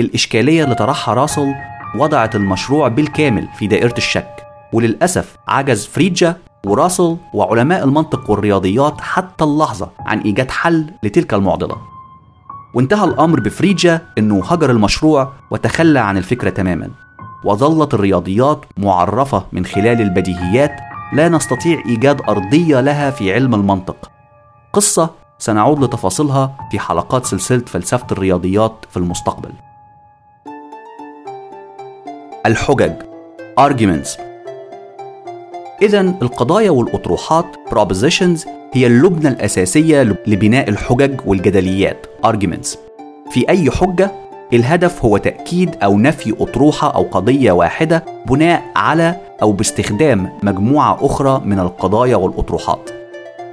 [0.00, 1.54] الإشكالية اللي طرحها راسل
[1.96, 4.49] وضعت المشروع بالكامل في دائرة الشك.
[4.72, 11.76] وللأسف عجز فريجا وراسل وعلماء المنطق والرياضيات حتى اللحظة عن إيجاد حل لتلك المعضلة.
[12.74, 16.90] وانتهى الأمر بفريجا أنه هجر المشروع وتخلى عن الفكرة تماما.
[17.44, 20.76] وظلت الرياضيات معرفة من خلال البديهيات
[21.12, 24.10] لا نستطيع إيجاد أرضية لها في علم المنطق.
[24.72, 29.52] قصة سنعود لتفاصيلها في حلقات سلسلة فلسفة الرياضيات في المستقبل.
[32.46, 32.92] الحجج.
[33.60, 34.29] Arguments.
[35.82, 42.06] إذا القضايا والأطروحات propositions هي اللبنة الأساسية لبناء الحجج والجدليات.
[42.26, 42.78] Arguments.
[43.30, 44.10] في أي حجة
[44.52, 51.42] الهدف هو تأكيد أو نفي أطروحة أو قضية واحدة بناء على أو باستخدام مجموعة أخرى
[51.44, 52.90] من القضايا والأطروحات.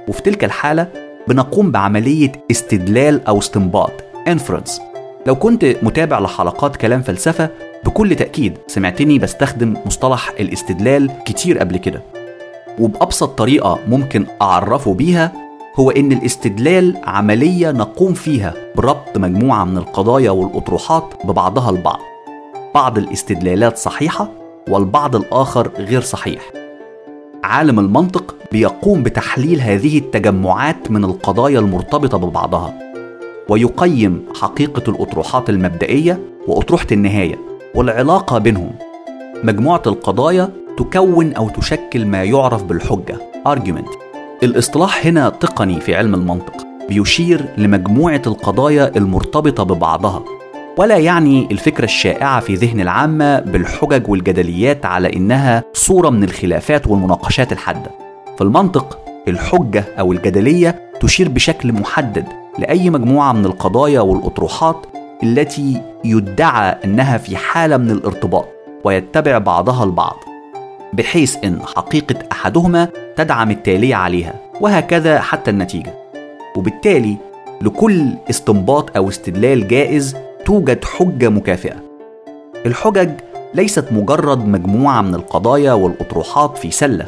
[0.08, 0.88] وفي تلك الحالة
[1.28, 3.92] بنقوم بعملية استدلال أو استنباط.
[4.28, 4.80] Inference.
[5.26, 7.50] لو كنت متابع لحلقات كلام فلسفة
[7.84, 12.02] بكل تأكيد سمعتني بستخدم مصطلح الاستدلال كتير قبل كده.
[12.80, 15.32] وبأبسط طريقة ممكن أعرفه بيها
[15.76, 22.00] هو إن الاستدلال عملية نقوم فيها بربط مجموعة من القضايا والأطروحات ببعضها البعض.
[22.74, 24.30] بعض الاستدلالات صحيحة
[24.68, 26.42] والبعض الآخر غير صحيح.
[27.44, 32.74] عالم المنطق بيقوم بتحليل هذه التجمعات من القضايا المرتبطة ببعضها
[33.48, 37.38] ويقيم حقيقة الأطروحات المبدئية وأطروحة النهاية
[37.74, 38.70] والعلاقة بينهم.
[39.44, 43.16] مجموعة القضايا تكون أو تشكل ما يعرف بالحجة.
[43.48, 43.98] Argument.
[44.42, 46.66] الإصطلاح هنا تقني في علم المنطق.
[46.88, 50.24] بيشير لمجموعة القضايا المرتبطة ببعضها.
[50.76, 57.52] ولا يعني الفكرة الشائعة في ذهن العامة بالحجج والجدليات على إنها صورة من الخلافات والمناقشات
[57.52, 57.90] الحادة.
[58.36, 62.26] في المنطق الحجة أو الجدلية تشير بشكل محدد
[62.58, 64.86] لأي مجموعة من القضايا والأطروحات
[65.22, 68.48] التي يدعى أنها في حالة من الارتباط
[68.84, 70.27] ويتبع بعضها البعض.
[70.92, 75.94] بحيث إن حقيقة أحدهما تدعم التاليه عليها وهكذا حتى النتيجة.
[76.56, 77.16] وبالتالي
[77.62, 81.76] لكل استنباط أو استدلال جائز توجد حجة مكافئة.
[82.66, 83.10] الحجج
[83.54, 87.06] ليست مجرد مجموعة من القضايا والأطروحات في سلة.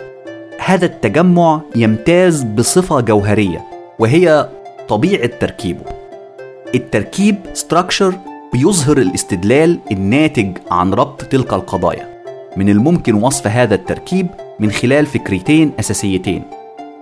[0.65, 3.65] هذا التجمع يمتاز بصفة جوهرية
[3.99, 4.49] وهي
[4.89, 5.85] طبيعة تركيبه.
[6.75, 8.15] التركيب structure
[8.53, 12.10] بيظهر الاستدلال الناتج عن ربط تلك القضايا.
[12.57, 14.27] من الممكن وصف هذا التركيب
[14.61, 16.43] من خلال فكرتين أساسيتين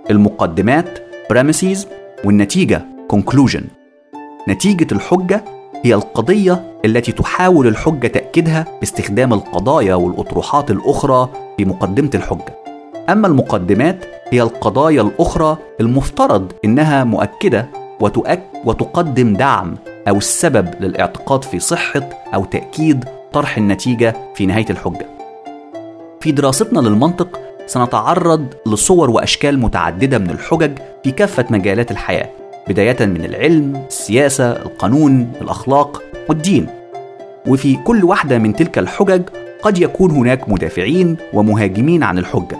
[0.09, 0.99] المقدمات
[1.33, 1.87] premises
[2.25, 3.63] والنتيجة conclusion
[4.49, 5.43] نتيجة الحجة
[5.83, 12.55] هي القضية التي تحاول الحجة تأكيدها باستخدام القضايا والأطروحات الأخرى في مقدمة الحجة.
[13.09, 19.75] أما المقدمات هي القضايا الأخرى المفترض إنها مؤكدة وتؤك وتقدم دعم
[20.07, 25.18] أو السبب للإعتقاد في صحة أو تأكيد طرح النتيجة في نهاية الحجة.
[26.21, 30.71] في دراستنا للمنطق سنتعرض لصور وأشكال متعددة من الحجج
[31.03, 32.29] في كافة مجالات الحياة
[32.67, 36.67] بداية من العلم السياسة القانون الأخلاق والدين.
[37.47, 39.21] وفي كل واحدة من تلك الحجج
[39.61, 42.59] قد يكون هناك مدافعين ومهاجمين عن الحجة.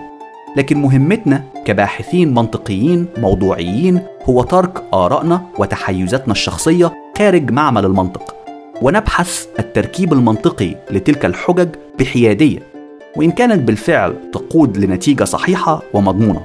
[0.56, 8.34] لكن مهمتنا كباحثين منطقيين موضوعيين هو ترك آرائنا وتحيزاتنا الشخصية خارج معمل المنطق
[8.82, 11.68] ونبحث التركيب المنطقي لتلك الحجج
[11.98, 12.69] بحيادية.
[13.16, 16.42] وإن كانت بالفعل تقود لنتيجة صحيحة ومضمونة.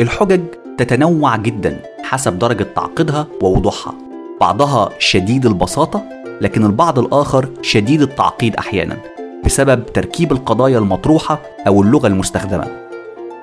[0.00, 0.40] الحجج
[0.78, 3.94] تتنوع جدا حسب درجة تعقيدها ووضوحها،
[4.40, 6.02] بعضها شديد البساطة
[6.40, 8.96] لكن البعض الآخر شديد التعقيد أحيانا
[9.44, 12.66] بسبب تركيب القضايا المطروحة أو اللغة المستخدمة.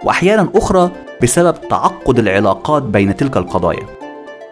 [0.03, 0.91] وأحيانا أخرى
[1.23, 3.85] بسبب تعقد العلاقات بين تلك القضايا.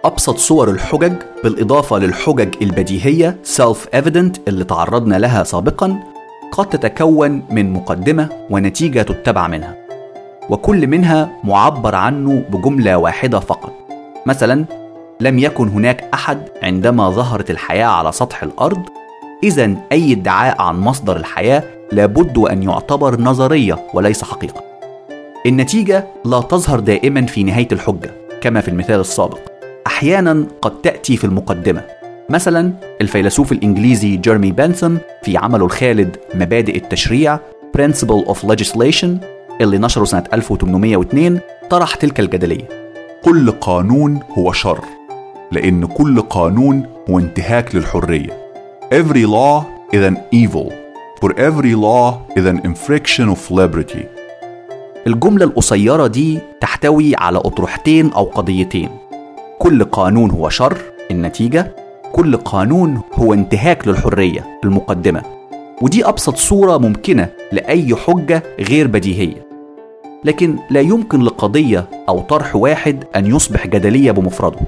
[0.06, 6.15] أبسط صور الحجج بالإضافة للحجج البديهية self-evident اللي تعرضنا لها سابقا
[6.52, 9.76] قد تتكون من مقدمة ونتيجة تتبع منها
[10.50, 13.74] وكل منها معبر عنه بجملة واحدة فقط.
[14.26, 14.66] مثلا
[15.20, 18.84] لم يكن هناك أحد عندما ظهرت الحياة على سطح الأرض
[19.44, 24.64] إذا أي ادعاء عن مصدر الحياة لابد أن يعتبر نظرية وليس حقيقة.
[25.46, 29.40] النتيجة لا تظهر دائما في نهاية الحجة كما في المثال السابق.
[29.88, 31.82] أحيانا قد تأتي في المقدمة.
[32.30, 37.40] مثلا الفيلسوف الإنجليزي جيرمي بنثم في عمله الخالد مبادئ التشريع
[37.78, 39.08] Principle of Legislation
[39.62, 42.68] اللي نشره سنة 1802 طرح تلك الجدلية.
[43.24, 44.84] كل قانون هو شر
[45.52, 48.52] لأن كل قانون هو انتهاك للحرية.
[48.94, 49.64] Every law
[49.96, 50.72] is an evil.
[51.22, 54.06] For every law is an infraction of liberty.
[55.08, 58.90] الجملة القصيرة دي تحتوي على أطروحتين أو قضيتين.
[59.60, 60.78] كل قانون هو شر
[61.12, 61.85] النتيجة
[62.16, 65.22] كل قانون هو انتهاك للحرية المقدمة.
[65.82, 69.48] ودي أبسط صورة ممكنة لأي حجة غير بديهية.
[70.24, 74.62] لكن لا يمكن لقضية أو طرح واحد أن يصبح جدلية بمفرده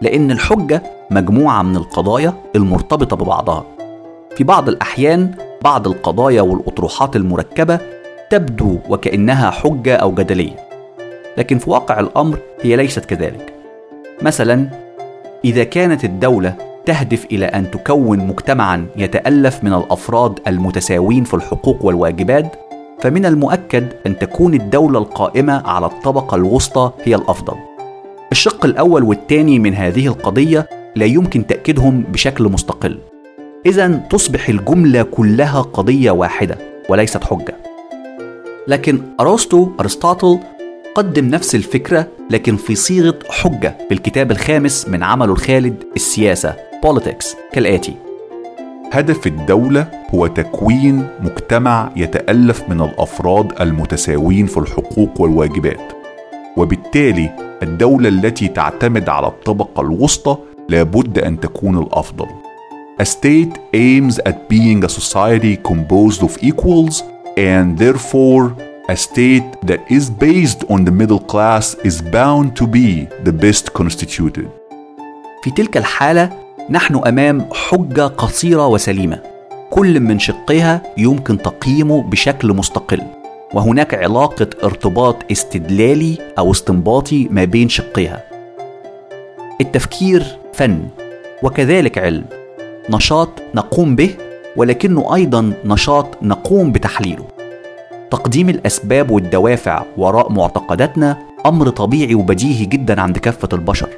[0.00, 3.64] لأن الحجة مجموعة من القضايا المرتبطة ببعضها.
[4.36, 7.78] في بعض الأحيان بعض القضايا والأطروحات المركبة
[8.30, 10.56] تبدو وكأنها حجة أو جدلية.
[11.36, 13.52] لكن في واقع الأمر هي ليست كذلك.
[14.22, 14.68] مثلا
[15.44, 22.56] إذا كانت الدولة تهدف إلى أن تكون مجتمعا يتألف من الأفراد المتساوين في الحقوق والواجبات
[23.00, 27.54] فمن المؤكد أن تكون الدولة القائمة على الطبقة الوسطى هي الأفضل.
[28.32, 32.98] الشق الأول والثاني من هذه القضية لا يمكن تأكيدهم بشكل مستقل.
[33.66, 37.56] إذا تصبح الجملة كلها قضية واحدة وليست حجة.
[38.68, 40.38] لكن أرسطو أرسطاطل
[40.94, 46.71] قدم نفس الفكرة لكن في صيغة حجة في الكتاب الخامس من عمله الخالد السياسة.
[46.86, 47.94] Politics كالآتي
[48.92, 55.92] هدف الدولة هو تكوين مجتمع يتألف من الأفراد المتساوين في الحقوق والواجبات
[56.56, 60.36] وبالتالي الدولة التي تعتمد على الطبقة الوسطى
[60.68, 62.26] لابد أن تكون الأفضل
[63.02, 67.02] A state aims at being a society composed of equals
[67.38, 68.54] and therefore
[68.88, 73.72] a state that is based on the middle class is bound to be the best
[73.72, 74.48] constituted.
[75.44, 76.41] في تلك الحالة
[76.72, 79.18] نحن أمام حجة قصيرة وسليمة.
[79.70, 83.02] كل من شقها يمكن تقييمه بشكل مستقل.
[83.54, 88.24] وهناك علاقة ارتباط استدلالي أو استنباطي ما بين شقها
[89.60, 90.82] التفكير فن
[91.42, 92.24] وكذلك علم.
[92.90, 94.14] نشاط نقوم به
[94.56, 97.24] ولكنه أيضا نشاط نقوم بتحليله.
[98.10, 103.88] تقديم الأسباب والدوافع وراء معتقداتنا أمر طبيعي وبديهي جدا عند كافة البشر.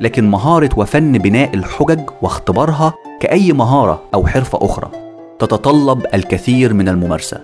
[0.00, 4.90] لكن مهارة وفن بناء الحجج واختبارها كأي مهارة أو حرفة أخرى
[5.38, 7.40] تتطلب الكثير من الممارسة.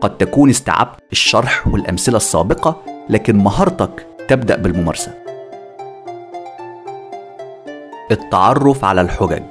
[0.00, 2.76] قد تكون استيعبت الشرح والأمثلة السابقة
[3.08, 5.12] لكن مهارتك تبدأ بالممارسة.
[8.10, 9.42] التعرف على الحجج.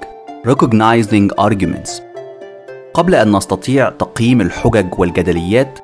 [0.47, 2.01] Recognizing arguments.
[2.93, 5.79] قبل أن نستطيع تقييم الحجج والجدليات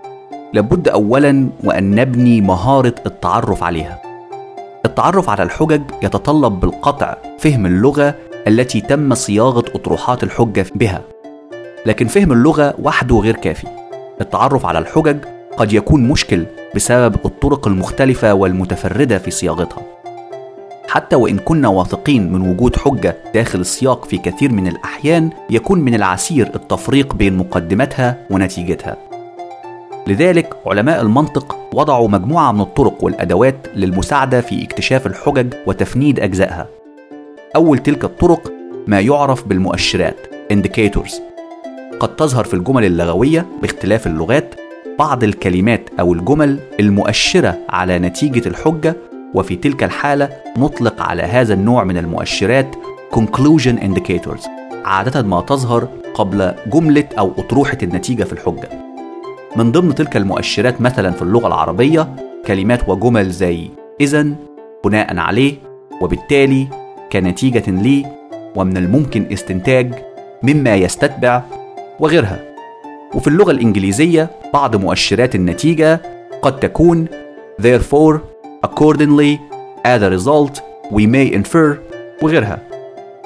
[0.53, 4.08] لابد أولا وأن نبني مهارة التعرف عليها.
[4.85, 8.15] التعرف على الحجج يتطلب بالقطع فهم اللغة
[8.47, 11.01] التي تم صياغة أطروحات الحجة بها.
[11.85, 13.67] لكن فهم اللغة وحده غير كافي.
[14.21, 15.17] التعرف على الحجج
[15.57, 19.83] قد يكون مشكل بسبب الطرق المختلفة والمتفردة في صياغتها.
[20.87, 25.95] حتى وإن كنا واثقين من وجود حجة داخل السياق في كثير من الأحيان يكون من
[25.95, 29.08] العسير التفريق بين مقدمتها ونتيجتها.
[30.09, 36.67] لذلك علماء المنطق وضعوا مجموعة من الطرق والأدوات للمساعدة في اكتشاف الحجج وتفنيد أجزائها.
[37.55, 38.51] أول تلك الطرق
[38.87, 40.15] ما يعرف بالمؤشرات
[40.53, 41.13] indicators
[41.99, 44.55] قد تظهر في الجمل اللغوية باختلاف اللغات
[44.99, 48.95] بعض الكلمات أو الجمل المؤشرة على نتيجة الحجة
[49.33, 52.75] وفي تلك الحالة نطلق على هذا النوع من المؤشرات
[53.15, 54.49] conclusion indicators
[54.85, 58.88] عادة ما تظهر قبل جملة أو أطروحة النتيجة في الحجة
[59.55, 63.69] من ضمن تلك المؤشرات مثلا في اللغة العربية كلمات وجمل زي
[64.01, 64.27] إذا
[64.85, 65.55] بناء عليه
[66.01, 66.67] وبالتالي
[67.11, 68.05] كنتيجة لي
[68.55, 69.93] ومن الممكن استنتاج
[70.43, 71.43] مما يستتبع
[71.99, 72.39] وغيرها.
[73.15, 76.01] وفي اللغة الإنجليزية بعض مؤشرات النتيجة
[76.41, 77.07] قد تكون
[77.61, 78.17] therefore
[78.67, 79.37] accordingly
[79.85, 81.77] as a result we may infer
[82.21, 82.59] وغيرها.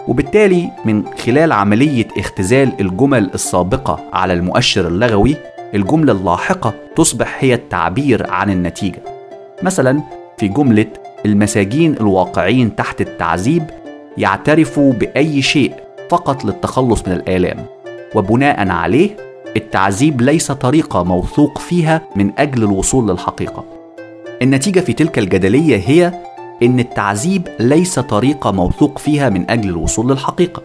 [0.08, 5.36] وبالتالي من خلال عملية اختزال الجمل السابقة على المؤشر اللغوي
[5.74, 9.02] الجملة اللاحقة تصبح هي التعبير عن النتيجة.
[9.64, 10.02] مثلا
[10.38, 10.86] في جملة
[11.26, 13.64] المساجين الواقعين تحت التعذيب
[14.18, 15.74] يعترفوا بأي شيء
[16.10, 17.66] فقط للتخلص من الآلام.
[18.16, 19.10] وبناء عليه
[19.56, 23.64] التعذيب ليس طريقة موثوق فيها من أجل الوصول للحقيقة.
[24.42, 26.14] النتيجة في تلك الجدلية هي
[26.64, 30.62] إن التعذيب ليس طريقة موثوق فيها من أجل الوصول للحقيقة.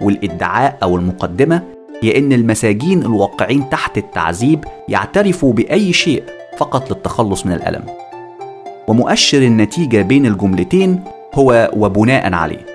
[0.00, 6.22] والإدعاء أو المقدمة هي إن المساجين الواقعين تحت التعذيب يعترفوا بأي شيء
[6.56, 7.84] فقط للتخلص من الألم.
[8.88, 11.00] ومؤشر النتيجة بين الجملتين
[11.34, 12.66] هو وبناء عليه.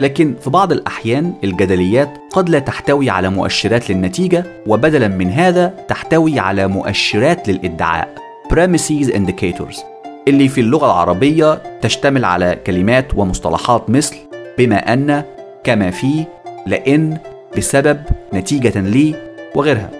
[0.00, 6.38] لكن في بعض الأحيان الجدليات قد لا تحتوي على مؤشرات للنتيجة وبدلا من هذا تحتوي
[6.38, 8.14] على مؤشرات للإدعاء
[8.52, 9.80] premises indicators
[10.28, 14.16] اللي في اللغة العربية تشتمل على كلمات ومصطلحات مثل
[14.58, 15.22] بما أن
[15.64, 16.24] كما في
[16.66, 17.18] لأن
[17.56, 18.00] بسبب
[18.34, 19.14] نتيجة لي
[19.54, 19.90] وغيرها.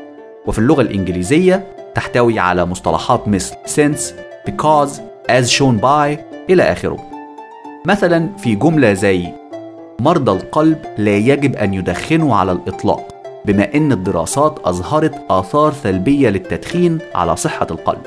[0.46, 4.00] وفي اللغة الإنجليزية تحتوي على مصطلحات مثل since,
[4.50, 4.90] because,
[5.30, 6.18] as shown by
[6.50, 6.98] إلى آخره.
[7.86, 9.28] مثلا في جملة زي
[10.00, 13.08] مرضى القلب لا يجب أن يدخنوا على الإطلاق
[13.44, 18.02] بما أن الدراسات أظهرت آثار سلبية للتدخين على صحة القلب.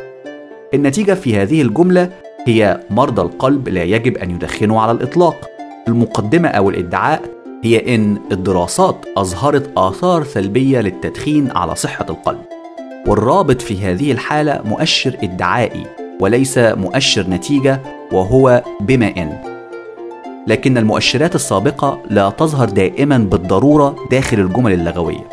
[0.73, 2.09] النتيجة في هذه الجملة
[2.47, 5.49] هي مرضى القلب لا يجب أن يدخنوا على الإطلاق.
[5.87, 7.21] المقدمة أو الإدعاء
[7.63, 12.41] هي إن الدراسات أظهرت آثار سلبية للتدخين على صحة القلب.
[13.07, 15.85] والرابط في هذه الحالة مؤشر ادعائي
[16.19, 17.81] وليس مؤشر نتيجة
[18.11, 19.37] وهو بما إن.
[20.47, 25.29] لكن المؤشرات السابقة لا تظهر دائما بالضرورة داخل الجمل اللغوية.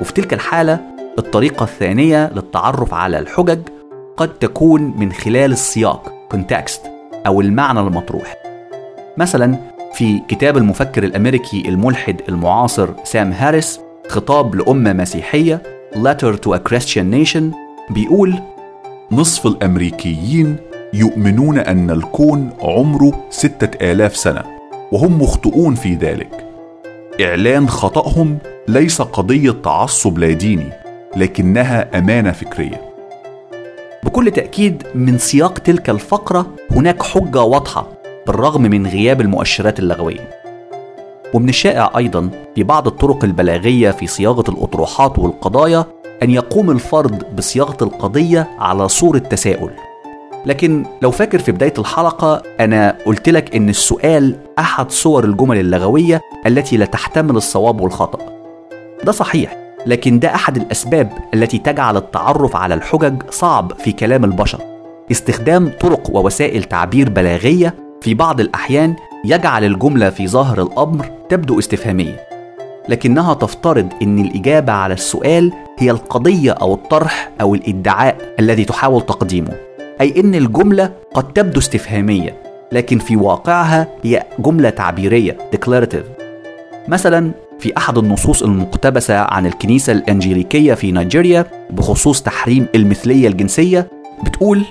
[0.00, 0.80] وفي تلك الحالة
[1.18, 3.60] الطريقة الثانية للتعرف على الحجج
[4.16, 6.80] قد تكون من خلال السياق context
[7.26, 8.36] أو المعنى المطروح.
[9.16, 15.62] مثلا في كتاب المفكر الأمريكي الملحد المعاصر سام هاريس خطاب لأمة مسيحية
[15.94, 17.42] Letter to a Christian Nation
[17.90, 18.34] بيقول
[19.12, 20.56] نصف الأمريكيين
[20.94, 24.42] يؤمنون أن الكون عمره ستة آلاف سنة
[24.92, 26.46] وهم مخطئون في ذلك.
[27.20, 28.38] إعلان خطأهم
[28.68, 30.72] ليس قضية تعصب لا ديني
[31.16, 32.82] لكنها أمانة فكرية.
[34.04, 37.97] بكل تأكيد من سياق تلك الفقرة هناك حجة واضحة.
[38.28, 40.30] بالرغم من غياب المؤشرات اللغوية.
[41.34, 45.84] ومن الشائع أيضا في بعض الطرق البلاغية في صياغة الأطروحات والقضايا
[46.22, 49.70] أن يقوم الفرد بصياغة القضية على صورة تساؤل
[50.46, 56.20] لكن لو فاكر في بداية الحلقة أنا قلت لك إن السؤال أحد صور الجمل اللغوية
[56.46, 58.18] التي لا تحتمل الصواب والخطأ.
[59.04, 59.56] ده صحيح
[59.86, 64.60] لكن ده أحد الأسباب التي تجعل التعرف على الحجج صعب في كلام البشر.
[65.10, 72.28] استخدام طرق ووسائل تعبير بلاغية في بعض الأحيان يجعل الجملة في ظاهر الأمر تبدو استفهامية
[72.88, 79.52] لكنها تفترض أن الإجابة على السؤال هي القضية أو الطرح أو الإدعاء الذي تحاول تقديمه
[80.00, 82.42] أي أن الجملة قد تبدو استفهامية
[82.72, 86.22] لكن في واقعها هي جملة تعبيرية declarative
[86.88, 93.88] مثلا في أحد النصوص المقتبسة عن الكنيسة الأنجيليكية في نيجيريا بخصوص تحريم المثلية الجنسية
[94.24, 94.62] بتقول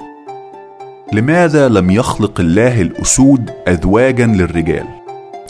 [1.13, 4.85] لماذا لم يخلق الله الأسود أزواجا للرجال؟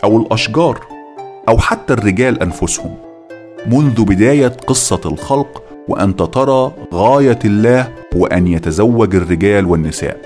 [0.03, 0.79] أو الأشجار؟
[1.49, 2.95] أو حتى الرجال أنفسهم؟
[3.67, 10.17] منذ بداية قصة الخلق وأنت ترى غاية الله هو أن يتزوج الرجال والنساء.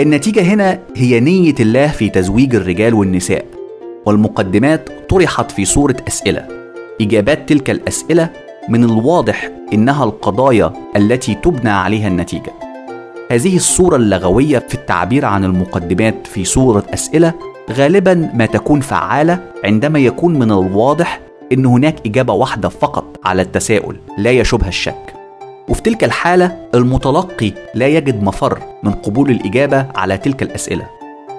[0.00, 3.44] النتيجة هنا هي نية الله في تزويج الرجال والنساء.
[4.06, 6.46] والمقدمات طرحت في صورة أسئلة.
[7.00, 8.30] إجابات تلك الأسئلة
[8.68, 12.67] من الواضح إنها القضايا التي تبنى عليها النتيجة.
[13.30, 17.32] هذه الصورة اللغوية في التعبير عن المقدمات في صورة أسئلة
[17.70, 21.20] غالبا ما تكون فعالة عندما يكون من الواضح
[21.52, 25.14] إن هناك إجابة واحدة فقط على التساؤل لا يشبه الشك.
[25.68, 30.86] وفي تلك الحالة المتلقي لا يجد مفر من قبول الإجابة على تلك الأسئلة.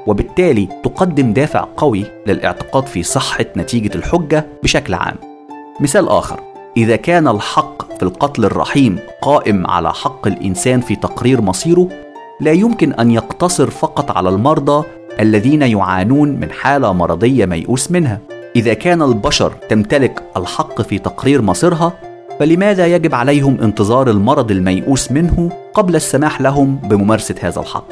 [0.08, 5.16] وبالتالي تقدم دافع قوي للاعتقاد في صحة نتيجة الحجة بشكل عام.
[5.80, 6.49] مثال آخر.
[6.80, 11.90] إذا كان الحق في القتل الرحيم قائم على حق الإنسان في تقرير مصيره
[12.42, 14.88] لا يمكن أن يقتصر فقط على المرضى
[15.20, 18.20] الذين يعانون من حالة مرضية ميؤوس منها
[18.56, 21.94] إذا كان البشر تمتلك الحق في تقرير مصيرها
[22.40, 27.88] فلماذا يجب عليهم انتظار المرض الميؤوس منه قبل السماح لهم بممارسة هذا الحق؟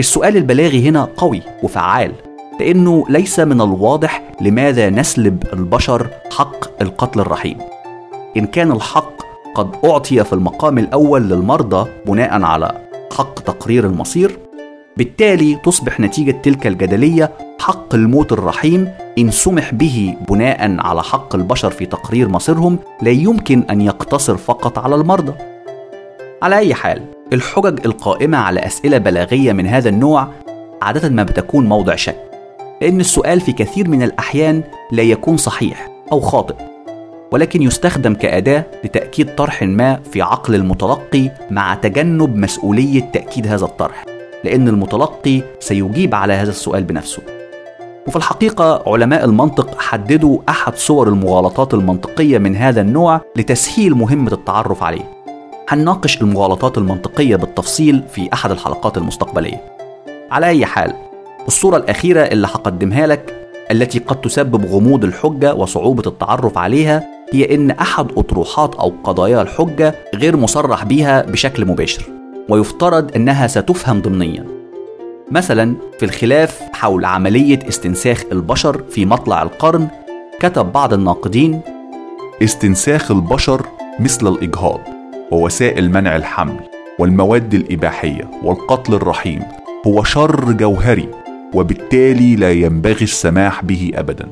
[0.00, 2.12] السؤال البلاغي هنا قوي وفعال
[2.60, 7.58] لأنه ليس من الواضح لماذا نسلب البشر حق القتل الرحيم
[8.36, 9.12] إن كان الحق
[9.54, 12.80] قد أعطي في المقام الأول للمرضى بناء على
[13.18, 14.38] حق تقرير المصير
[14.96, 21.70] بالتالي تصبح نتيجة تلك الجدلية حق الموت الرحيم إن سمح به بناء على حق البشر
[21.70, 25.32] في تقرير مصيرهم لا يمكن أن يقتصر فقط على المرضى.
[26.42, 27.02] على أي حال،
[27.32, 30.28] الحجج القائمة على أسئلة بلاغية من هذا النوع
[30.82, 32.16] عادة ما بتكون موضع شك،
[32.82, 34.62] لأن السؤال في كثير من الأحيان
[34.92, 36.54] لا يكون صحيح أو خاطئ،
[37.32, 44.04] ولكن يستخدم كأداة لتأكيد طرح ما في عقل المتلقي مع تجنب مسؤولية تأكيد هذا الطرح،
[44.44, 47.22] لأن المتلقي سيجيب على هذا السؤال بنفسه.
[48.06, 54.82] وفي الحقيقة علماء المنطق حددوا أحد صور المغالطات المنطقية من هذا النوع لتسهيل مهمة التعرف
[54.82, 55.10] عليه.
[55.68, 59.62] هنناقش المغالطات المنطقية بالتفصيل في أحد الحلقات المستقبلية.
[60.30, 60.92] على أي حال،
[61.46, 63.38] الصورة الأخيرة اللي هقدمها لك
[63.70, 69.94] التي قد تسبب غموض الحجة وصعوبة التعرف عليها هي إن أحد أطروحات أو قضايا الحجة
[70.14, 72.04] غير مصرح بها بشكل مباشر
[72.48, 74.46] ويفترض أنها ستفهم ضمنيا.
[75.30, 79.88] مثلا في الخلاف حول عملية استنساخ البشر في مطلع القرن
[80.40, 81.60] كتب بعض الناقدين
[82.42, 83.66] استنساخ البشر
[84.00, 84.80] مثل الإجهاض
[85.30, 86.60] ووسائل منع الحمل
[86.98, 89.42] والمواد الإباحية والقتل الرحيم
[89.86, 91.08] هو شر جوهري
[91.54, 94.28] وبالتالي لا ينبغي السماح به أبدا.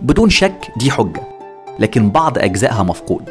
[0.00, 1.39] بدون شك دي حجة.
[1.80, 3.22] لكن بعض أجزائها مفقود.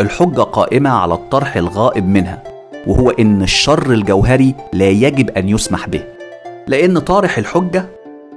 [0.00, 2.42] الحجة قائمة على الطرح الغائب منها
[2.86, 6.04] وهو إن الشر الجوهري لا يجب أن يسمح به.
[6.66, 7.84] لأن طارح الحجة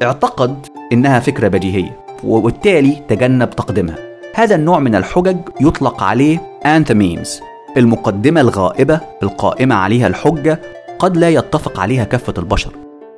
[0.04, 3.96] اعتقد إنها فكرة بديهية وبالتالي تجنب تقديمها.
[4.34, 7.30] هذا النوع من الحجج يطلق عليه anthememes
[7.78, 10.62] المقدمة الغائبة القائمة عليها الحجة
[11.00, 12.72] قد لا يتفق عليها كافة البشر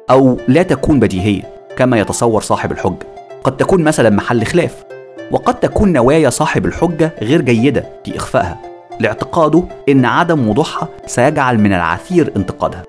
[0.10, 1.42] أو لا تكون بديهية
[1.78, 3.08] كما يتصور صاحب الحجة.
[3.44, 4.84] قد تكون مثلا محل خلاف.
[5.32, 8.58] وقد تكون نوايا صاحب الحجة غير جيدة في إخفائها.
[9.00, 12.84] لاعتقاده إن عدم وضوحها سيجعل من العسير انتقادها.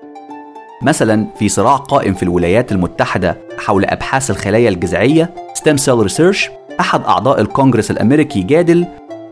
[0.81, 7.03] مثلا في صراع قائم في الولايات المتحدة حول أبحاث الخلايا الجذعية stem cell research أحد
[7.03, 8.85] أعضاء الكونجرس الأمريكي جادل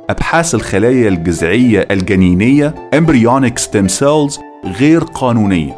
[0.10, 4.40] أبحاث الخلايا الجذعية الجنينية embryonic stem cells
[4.80, 5.78] غير قانونية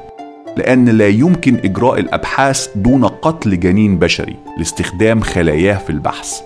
[0.58, 6.42] لأن لا يمكن إجراء الأبحاث دون قتل جنين بشري لاستخدام خلاياه في البحث.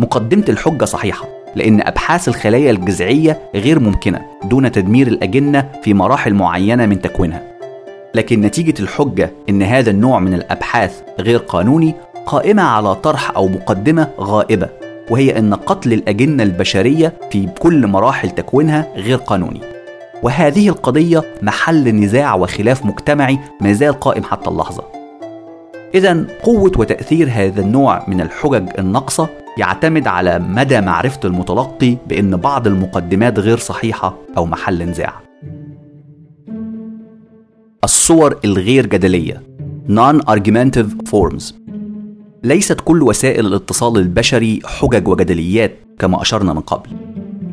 [0.00, 6.86] مقدمة الحجة صحيحة لأن أبحاث الخلايا الجذعية غير ممكنة دون تدمير الأجنة في مراحل معينة
[6.86, 7.42] من تكوينها.
[8.14, 11.94] لكن نتيجة الحجة إن هذا النوع من الأبحاث غير قانوني
[12.26, 14.68] قائمة على طرح أو مقدمة غائبة
[15.10, 19.60] وهي أن قتل الأجنة البشرية في كل مراحل تكوينها غير قانوني.
[20.22, 24.99] وهذه القضية محل نزاع وخلاف مجتمعي ما زال قائم حتى اللحظة.
[25.94, 29.28] إذا قوة وتأثير هذا النوع من الحجج الناقصة
[29.58, 35.14] يعتمد على مدى معرفة المتلقي بأن بعض المقدمات غير صحيحة أو محل نزاع.
[37.84, 39.42] الصور الغير جدلية.
[39.88, 41.54] Non-argumentative forms.
[42.44, 46.90] ليست كل وسائل الاتصال البشري حجج وجدليات كما أشرنا من قبل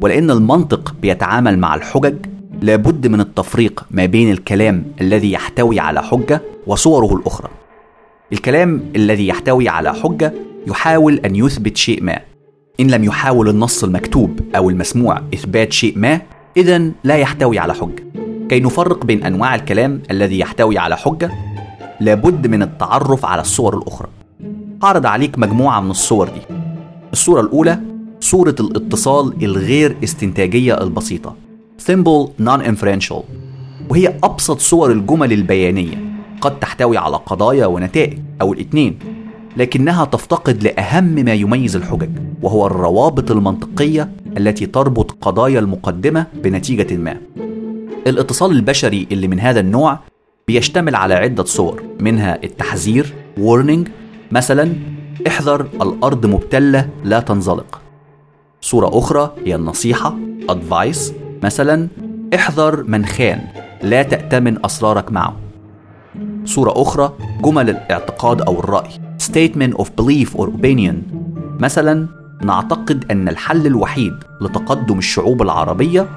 [0.01, 2.15] ولأن المنطق بيتعامل مع الحجج
[2.61, 7.49] لابد من التفريق ما بين الكلام الذي يحتوي على حجة وصوره الأخرى.
[8.33, 10.33] الكلام الذي يحتوي على حجة
[10.67, 12.19] يحاول أن يثبت شيء ما.
[12.79, 16.21] إن لم يحاول النص المكتوب أو المسموع إثبات شيء ما
[16.57, 18.03] إذا لا يحتوي على حجة.
[18.49, 21.31] كي نفرق بين أنواع الكلام الذي يحتوي على حجة
[21.99, 24.07] لابد من التعرف على الصور الأخرى.
[24.83, 26.41] هعرض عليك مجموعة من الصور دي.
[27.13, 27.79] الصورة الأولى
[28.19, 31.35] صورة الاتصال الغير استنتاجية البسيطة.
[31.91, 33.21] Simple Non-Inferential
[33.89, 36.06] وهي أبسط صور الجمل البيانية.
[36.41, 38.99] قد تحتوي على قضايا ونتائج أو الاتنين
[39.57, 42.09] لكنها تفتقد لأهم ما يميز الحجج
[42.41, 47.17] وهو الروابط المنطقية التي تربط قضايا المقدمة بنتيجة ما.
[48.07, 49.99] الاتصال البشري اللي من هذا النوع
[50.47, 53.89] بيشتمل على عدة صور منها التحذير warning
[54.31, 54.73] مثلا
[55.27, 57.81] احذر الأرض مبتلة لا تنزلق.
[58.61, 60.17] صورة أخرى هي النصيحة
[60.51, 61.11] advice
[61.43, 61.87] مثلا
[62.35, 63.41] احذر من خان
[63.83, 65.46] لا تأتمن أسرارك معه.
[66.47, 68.89] صورة أخرى جمل الاعتقاد أو الرأي.
[69.19, 70.95] Statement of belief or opinion.
[71.59, 72.07] مثلا
[72.41, 76.07] نعتقد أن الحل الوحيد لتقدم الشعوب العربية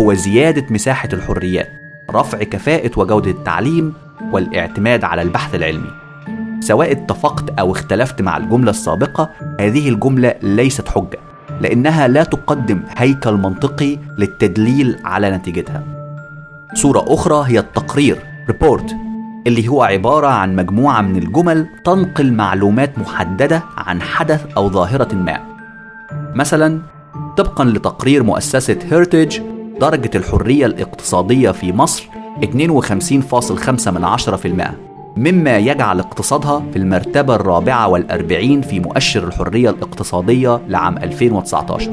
[0.00, 1.68] هو زيادة مساحة الحريات
[2.10, 3.92] رفع كفاءة وجودة التعليم
[4.32, 5.90] والاعتماد على البحث العلمي.
[6.60, 9.30] سواء اتفقت أو اختلفت مع الجملة السابقة
[9.60, 11.18] هذه الجملة ليست حجة
[11.60, 15.82] لأنها لا تقدم هيكل منطقي للتدليل على نتيجتها.
[16.74, 18.18] صورة أخرى هي التقرير
[18.50, 19.09] report.
[19.46, 25.40] اللي هو عبارة عن مجموعة من الجمل تنقل معلومات محددة عن حدث أو ظاهرة ما.
[26.34, 26.80] مثلا
[27.36, 29.40] طبقا لتقرير مؤسسة هيرتج
[29.80, 32.08] درجة الحرية الاقتصادية في مصر
[32.44, 34.74] 52.5 من عشرة في المئة.
[35.16, 41.90] مما يجعل اقتصادها في المرتبة الرابعة والأربعين في مؤشر الحرية الاقتصادية لعام 2019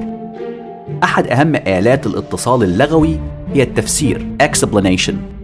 [1.03, 3.19] أحد أهم آلات الاتصال اللغوي
[3.53, 5.36] هي التفسير explanation.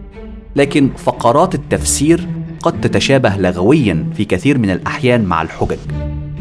[0.55, 2.27] لكن فقرات التفسير
[2.61, 5.77] قد تتشابه لغويا في كثير من الأحيان مع الحجج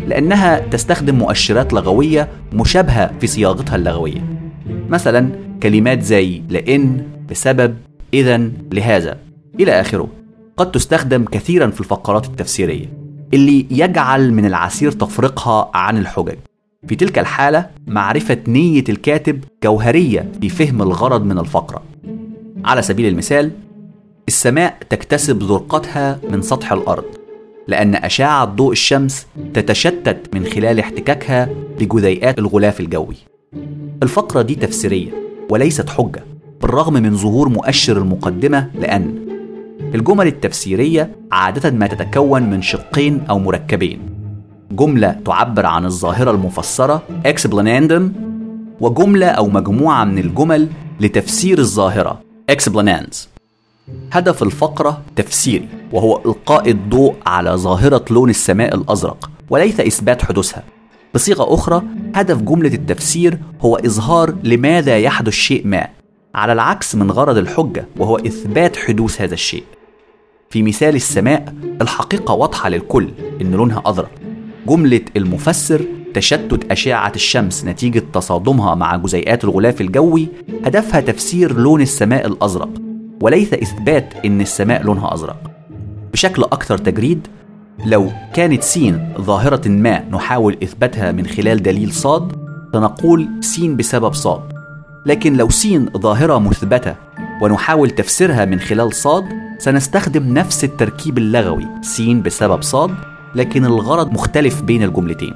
[0.07, 4.25] لأنها تستخدم مؤشرات لغوية مشابهة في صياغتها اللغوية.
[4.89, 5.31] مثلا
[5.63, 7.77] كلمات زي لأن بسبب
[8.15, 8.37] إذا
[8.73, 9.19] لهذا.
[9.61, 10.09] إلى آخره
[10.57, 12.87] قد تستخدم كثيرا في الفقرات التفسيرية
[13.35, 16.37] اللي يجعل من العسير تفريقها عن الحجج.
[16.87, 21.83] في تلك الحالة معرفة نية الكاتب جوهرية في فهم الغرض من الفقرة.
[22.65, 23.51] على سبيل المثال
[24.29, 27.05] السماء تكتسب زرقتها من سطح الأرض
[27.69, 31.49] لأن أشعة ضوء الشمس تتشتت من خلال احتكاكها
[31.81, 33.17] بجزيئات الغلاف الجوي.
[34.03, 35.11] الفقرة دي تفسيرية
[35.51, 36.25] وليست حجة
[36.63, 39.19] بالرغم من ظهور مؤشر المقدمة لأن
[39.95, 44.01] الجمل التفسيرية عادة ما تتكون من شقين أو مركبين
[44.71, 48.03] جملة تعبر عن الظاهرة المفسرة explanandum
[48.81, 50.69] وجملة أو مجموعة من الجمل
[51.01, 52.21] لتفسير الظاهرة
[52.53, 53.32] explanans
[54.13, 60.63] هدف الفقرة تفسيري وهو إلقاء الضوء على ظاهرة لون السماء الأزرق وليس إثبات حدوثها.
[61.15, 61.83] بصيغة أخرى
[62.15, 65.89] هدف جملة التفسير هو إظهار لماذا يحدث شيء ما
[66.35, 69.65] على العكس من غرض الحجة وهو إثبات حدوث هذا الشيء.
[70.51, 73.11] في مثال السماء الحقيقة واضحة للكل
[73.41, 74.11] إن لونها أزرق.
[74.67, 80.29] جملة المفسر تشتت أشعة الشمس نتيجة تصادمها مع جزيئات الغلاف الجوي
[80.65, 82.92] هدفها تفسير لون السماء الأزرق.
[83.23, 85.51] وليس إثبات إن السماء لونها أزرق.
[86.13, 87.29] بشكل أكثر تجريد
[87.87, 92.33] لو كانت سين ظاهرة ما نحاول إثباتها من خلال دليل صاد
[92.73, 94.41] فنقول سين بسبب صاد.
[95.07, 96.95] لكن لو سين ظاهرة مثبتة
[97.43, 99.25] ونحاول تفسيرها من خلال صاد
[99.59, 102.91] سنستخدم نفس التركيب اللغوي سين بسبب صاد
[103.35, 105.35] لكن الغرض مختلف بين الجملتين.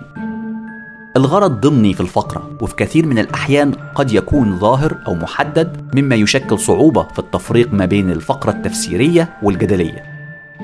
[1.17, 6.59] الغرض ضمني في الفقرة وفي كثير من الأحيان قد يكون ظاهر أو محدد مما يشكل
[6.59, 10.03] صعوبة في التفريق ما بين الفقرة التفسيرية والجدلية.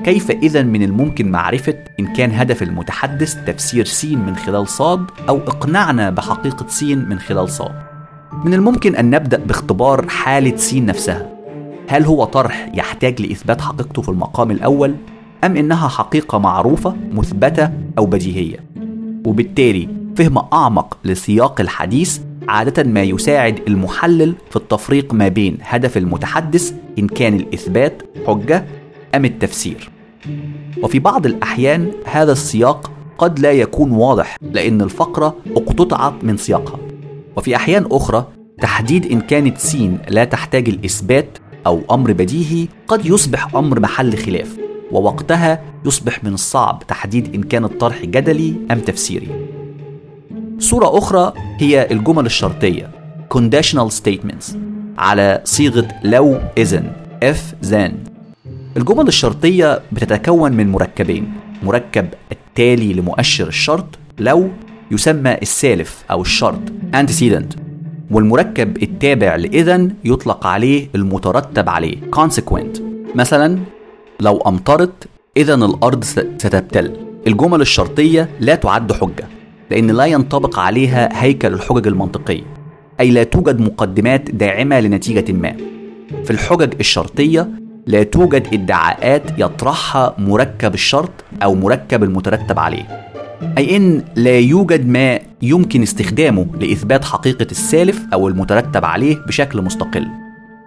[0.03, 5.37] كيف إذا من الممكن معرفة إن كان هدف المتحدث تفسير سين من خلال صاد أو
[5.37, 7.75] إقناعنا بحقيقة سين من خلال صاد؟
[8.45, 11.29] من الممكن أن نبدأ باختبار حالة سين نفسها.
[11.87, 14.95] هل هو طرح يحتاج لإثبات حقيقته في المقام الأول
[15.43, 18.57] أم إنها حقيقة معروفة مثبتة أو بديهية؟
[19.25, 26.73] وبالتالي فهم أعمق لسياق الحديث عادة ما يساعد المحلل في التفريق ما بين هدف المتحدث
[26.99, 28.65] إن كان الإثبات حجة
[29.15, 29.89] أم التفسير.
[30.83, 36.79] وفي بعض الأحيان هذا السياق قد لا يكون واضح لأن الفقرة اقتطعت من سياقها.
[37.37, 38.27] وفي أحيان أخرى
[38.61, 44.57] تحديد إن كانت سين لا تحتاج الإثبات أو أمر بديهي قد يصبح أمر محل خلاف
[44.91, 49.52] ووقتها يصبح من الصعب تحديد إن كان الطرح جدلي أم تفسيري.
[50.63, 52.89] صورة أخرى هي الجمل الشرطية
[53.33, 54.55] conditional statements
[54.97, 56.91] على صيغة لو إذن
[57.25, 57.91] if then
[58.77, 61.33] الجمل الشرطية بتتكون من مركبين
[61.63, 63.85] مركب التالي لمؤشر الشرط
[64.19, 64.49] لو
[64.91, 66.61] يسمى السالف أو الشرط
[66.93, 67.57] antecedent.
[68.11, 72.81] والمركب التابع لإذن يطلق عليه المترتب عليه consequent.
[73.15, 73.59] مثلا
[74.19, 75.07] لو أمطرت
[75.37, 76.97] إذا الأرض ستبتل.
[77.27, 79.42] الجمل الشرطية لا تعد حجة.
[79.73, 82.43] لأن لا ينطبق عليها هيكل الحجج المنطقية
[82.99, 85.55] أي لا توجد مقدمات داعمة لنتيجة ما.
[86.23, 87.49] في الحجج الشرطية
[87.87, 91.11] لا توجد ادعاءات يطرحها مركب الشرط
[91.43, 93.09] أو مركب المترتب عليه.
[93.57, 100.07] أي إن لا يوجد ما يمكن استخدامه لإثبات حقيقة السالف أو المترتب عليه بشكل مستقل.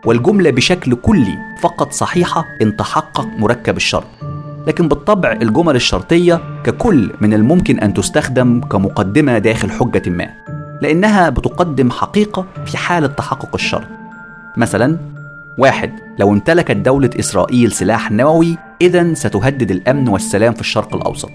[0.07, 4.36] والجملة بشكل كلي فقط صحيحة إن تحقق مركب الشرط.
[4.67, 10.29] لكن بالطبع الجمل الشرطية ككل من الممكن أن تستخدم كمقدمة داخل حجة ما
[10.83, 13.87] لأنها بتقدم حقيقة في حالة تحقق الشرط.
[14.57, 14.99] مثلا
[15.59, 21.31] واحد لو امتلكت دولة إسرائيل سلاح نووي إذا ستهدد الأمن والسلام في الشرق الأوسط.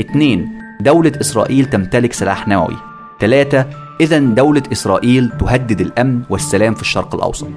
[0.00, 0.48] اثنين
[0.80, 2.76] دولة إسرائيل تمتلك سلاح نووي.
[3.20, 3.66] ثلاثة
[4.00, 7.48] إذا دولة إسرائيل تهدد الأمن والسلام في الشرق الأوسط.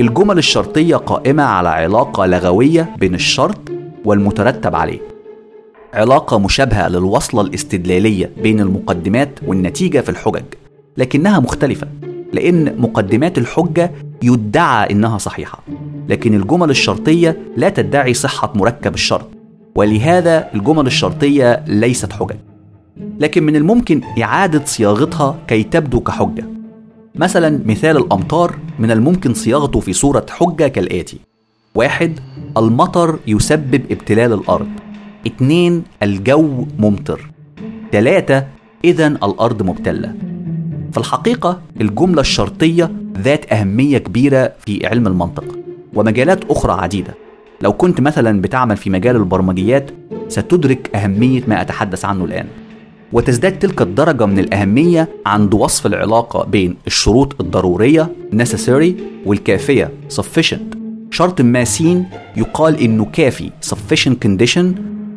[0.00, 5.00] الجمل الشرطية قائمة على علاقة لغوية بين الشرط والمترتب عليه.
[5.94, 10.44] علاقة مشابهة للوصلة الاستدلالية بين المقدمات والنتيجة في الحجج
[10.96, 11.88] لكنها مختلفة
[12.32, 13.92] لأن مقدمات الحجة
[14.22, 15.62] يدعى إنها صحيحة
[16.08, 19.28] لكن الجمل الشرطية لا تدعي صحة مركب الشرط
[19.74, 22.36] ولهذا الجمل الشرطية ليست حجج.
[23.20, 26.44] لكن من الممكن إعادة صياغتها كي تبدو كحجة.
[27.14, 31.18] مثلا مثال الأمطار من الممكن صياغته في صورة حجة كالآتي.
[31.74, 32.20] واحد
[32.56, 34.68] المطر يسبب ابتلال الأرض.
[35.26, 37.30] اتنين الجو ممطر.
[37.92, 38.44] تلاتة
[38.84, 40.14] إذا الأرض مبتلة.
[40.92, 45.44] في الحقيقة الجملة الشرطية ذات أهمية كبيرة في علم المنطق
[45.94, 47.14] ومجالات أخرى عديدة.
[47.62, 49.90] لو كنت مثلا بتعمل في مجال البرمجيات
[50.28, 52.46] ستدرك أهمية ما أتحدث عنه الآن.
[53.12, 58.92] وتزداد تلك الدرجة من الأهمية عند وصف العلاقة بين الشروط الضرورية necessary
[59.26, 60.79] والكافية sufficient.
[61.10, 62.06] شرط ما سين
[62.36, 64.64] يقال إنه كافي sufficient condition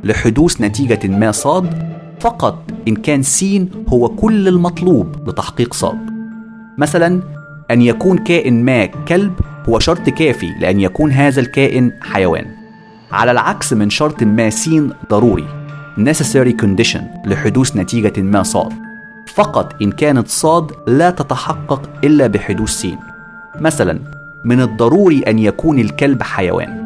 [0.04, 1.94] لحدوث نتيجة ما صاد.
[2.20, 5.98] فقط إن كان سين هو كل المطلوب لتحقيق صاد.
[6.78, 7.22] مثلا
[7.72, 9.34] أن يكون كائن ما كلب
[9.70, 12.46] هو شرط كافي لأن يكون هذا الكائن حيوان.
[13.12, 14.70] على العكس من شرط ما س
[15.10, 15.48] ضروري
[16.00, 18.74] necessary condition لحدوث نتيجة ما صاد.
[19.34, 22.88] فقط إن كانت صاد لا تتحقق إلا بحدوث س
[23.60, 24.00] مثلا
[24.46, 26.84] من الضروري أن يكون الكلب حيوان.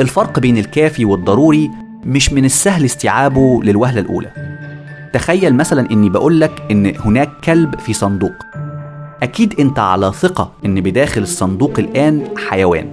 [0.00, 1.70] الفرق بين الكافي والضروري
[2.04, 4.30] مش من السهل استيعابه للوهلة الأولى.
[5.12, 8.32] تخيل مثلا إني بقولك إن هناك كلب في صندوق.
[9.22, 12.90] أكيد أنت على ثقة إن بداخل الصندوق الآن حيوان.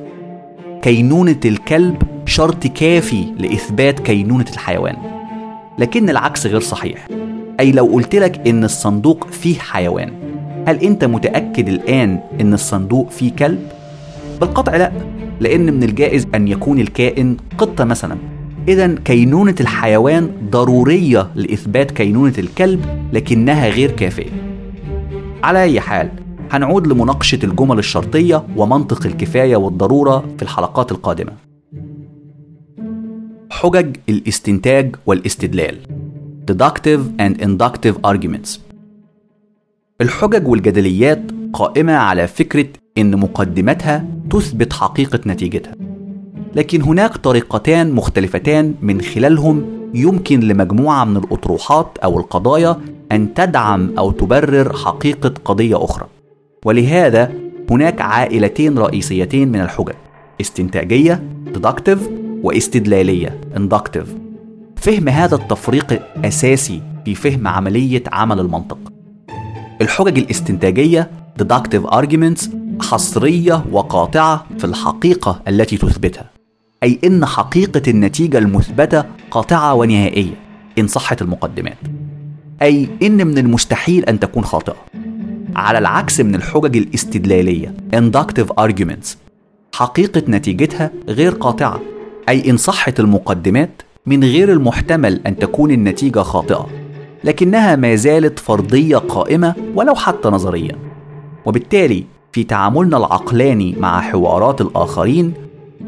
[0.81, 4.95] كينونة الكلب شرط كافي لإثبات كينونة الحيوان.
[5.79, 7.07] لكن العكس غير صحيح.
[7.59, 10.11] أي لو قلت لك إن الصندوق فيه حيوان
[10.67, 13.76] هل أنت متأكد الآن إن الصندوق فيه كلب؟
[14.37, 14.91] بالقطع لا
[15.39, 18.17] لأن من الجائز أن يكون الكائن قطة مثلا.
[18.67, 24.29] إذا كينونة الحيوان ضرورية لإثبات كينونة الكلب لكنها غير كافية.
[25.43, 26.09] على أي حال
[26.51, 31.31] هنعود لمناقشة الجمل الشرطية ومنطق الكفاية والضرورة في الحلقات القادمة.
[33.49, 35.77] حجج الاستنتاج والاستدلال.
[36.51, 38.59] Deductive and inductive arguments.
[40.01, 41.21] الحجج والجدليات
[41.53, 42.67] قائمة على فكرة
[42.97, 45.73] إن مقدمتها تثبت حقيقة نتيجتها.
[46.55, 52.77] لكن هناك طريقتان مختلفتان من خلالهم يمكن لمجموعة من الأطروحات أو القضايا
[53.11, 56.07] أن تدعم أو تبرر حقيقة قضية أخرى.
[56.65, 57.31] ولهذا
[57.71, 59.93] هناك عائلتين رئيسيتين من الحجج
[60.41, 61.23] استنتاجية
[61.53, 61.99] deductive
[62.43, 64.07] واستدلالية inductive.
[64.75, 68.77] فهم هذا التفريق أساسي في فهم عملية عمل المنطق.
[69.81, 71.11] الحجج الاستنتاجية
[71.43, 72.49] deductive arguments
[72.81, 76.29] حصرية وقاطعة في الحقيقة التي تثبتها.
[76.83, 80.33] أي إن حقيقة النتيجة المثبتة قاطعة ونهائية
[80.79, 81.77] إن صحت المقدمات.
[82.61, 84.75] أي إن من المستحيل أن تكون خاطئة.
[85.55, 89.07] على العكس من الحجج الاستدلالية inductive arguments
[89.73, 91.81] حقيقة نتيجتها غير قاطعة.
[92.29, 96.67] أي إن صحت المقدمات من غير المحتمل أن تكون النتيجة خاطئة
[97.23, 100.86] لكنها ما زالت فرضية قائمة ولو حتى نظريا.
[101.47, 105.33] وبالتالي في تعاملنا العقلاني مع حوارات الآخرين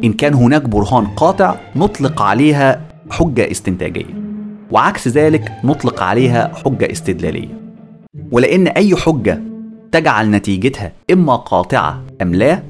[0.03, 4.13] إن كان هناك برهان قاطع نطلق عليها حجة استنتاجية
[4.71, 7.59] وعكس ذلك نطلق عليها حجة استدلالية.
[8.31, 9.41] ولأن أي حجة
[9.91, 12.63] تجعل نتيجتها إما قاطعة أم لا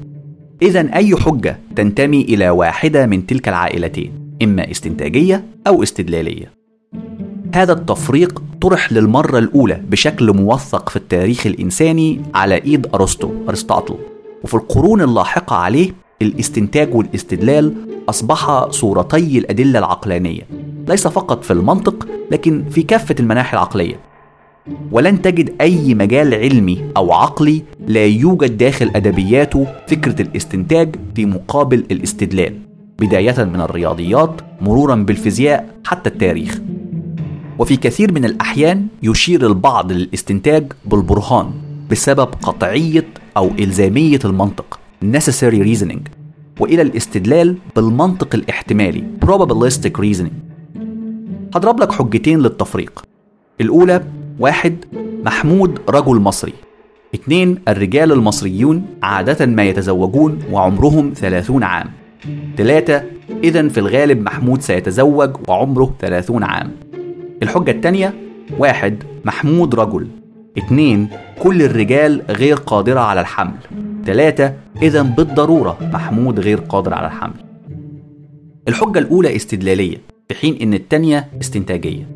[0.62, 4.12] إذا أي حجة تنتمي إلى واحدة من تلك العائلتين
[4.42, 6.59] إما استنتاجية أو استدلالية.
[7.54, 13.96] هذا التفريق طرح للمرة الأولى بشكل موثق في التاريخ الإنساني على إيد أرسطو أرسطاطل.
[14.44, 15.90] وفي القرون اللاحقة عليه
[16.22, 17.74] الاستنتاج والاستدلال
[18.08, 20.42] أصبحا صورتي الأدلة العقلانية.
[20.88, 24.00] ليس فقط في المنطق لكن في كافة المناحي العقلية.
[24.92, 31.78] ولن تجد أي مجال علمي أو عقلي لا يوجد داخل أدبياته فكرة الاستنتاج في مقابل
[31.90, 32.58] الاستدلال
[32.98, 36.60] بداية من الرياضيات مرورا بالفيزياء حتى التاريخ.
[37.58, 41.50] وفي كثير من الأحيان يشير البعض للاستنتاج بالبرهان
[41.90, 46.00] بسبب قطعية أو إلزامية المنطق necessary reasoning
[46.60, 50.34] وإلى الاستدلال بالمنطق الاحتمالي probabilistic reasoning.
[51.54, 53.02] هضرب لك حجتين للتفريق.
[53.60, 54.04] الأولى
[54.38, 54.84] واحد
[55.24, 56.52] محمود رجل مصري.
[57.14, 61.90] اثنين الرجال المصريون عادة ما يتزوجون وعمرهم ثلاثون عام.
[62.56, 63.02] ثلاثة
[63.44, 66.70] إذا في الغالب محمود سيتزوج وعمره ثلاثون عام.
[67.42, 68.14] الحجة الثانية
[68.58, 70.08] واحد محمود رجل.
[70.58, 71.08] اثنين
[71.42, 73.54] كل الرجال غير قادرة على الحمل.
[74.06, 77.34] ثلاثة إذا بالضرورة محمود غير قادر على الحمل.
[78.68, 79.96] الحجة الأولى استدلالية
[80.28, 82.08] في حين إن الثانية استنتاجية.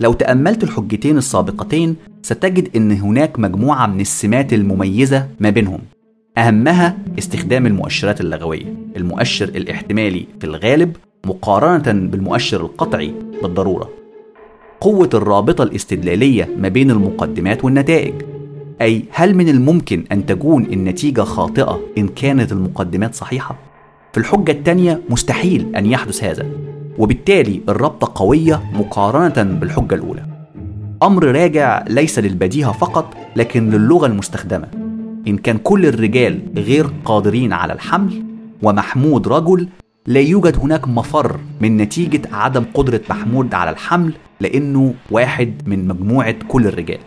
[0.00, 5.80] لو تأملت الحجتين السابقتين ستجد أن هناك مجموعة من السمات المميزة ما بينهم.
[6.38, 8.74] أهمها استخدام المؤشرات اللغوية.
[8.96, 13.99] المؤشر الاحتمالي في الغالب مقارنة بالمؤشر القطعي بالضرورة.
[14.80, 18.14] قوة الرابطة الاستدلالية ما بين المقدمات والنتائج.
[18.82, 23.56] أي هل من الممكن أن تكون النتيجة خاطئة إن كانت المقدمات صحيحة؟
[24.12, 26.46] في الحجة الثانية مستحيل أن يحدث هذا
[26.98, 30.22] وبالتالي الرابطة قوية مقارنة بالحجة الأولى.
[31.02, 34.68] أمر راجع ليس للبديهة فقط لكن للغة المستخدمة.
[35.28, 38.22] إن كان كل الرجال غير قادرين على الحمل
[38.62, 39.68] ومحمود رجل
[40.06, 46.34] لا يوجد هناك مفر من نتيجة عدم قدرة محمود على الحمل لأنه واحد من مجموعة
[46.48, 46.98] كل الرجال.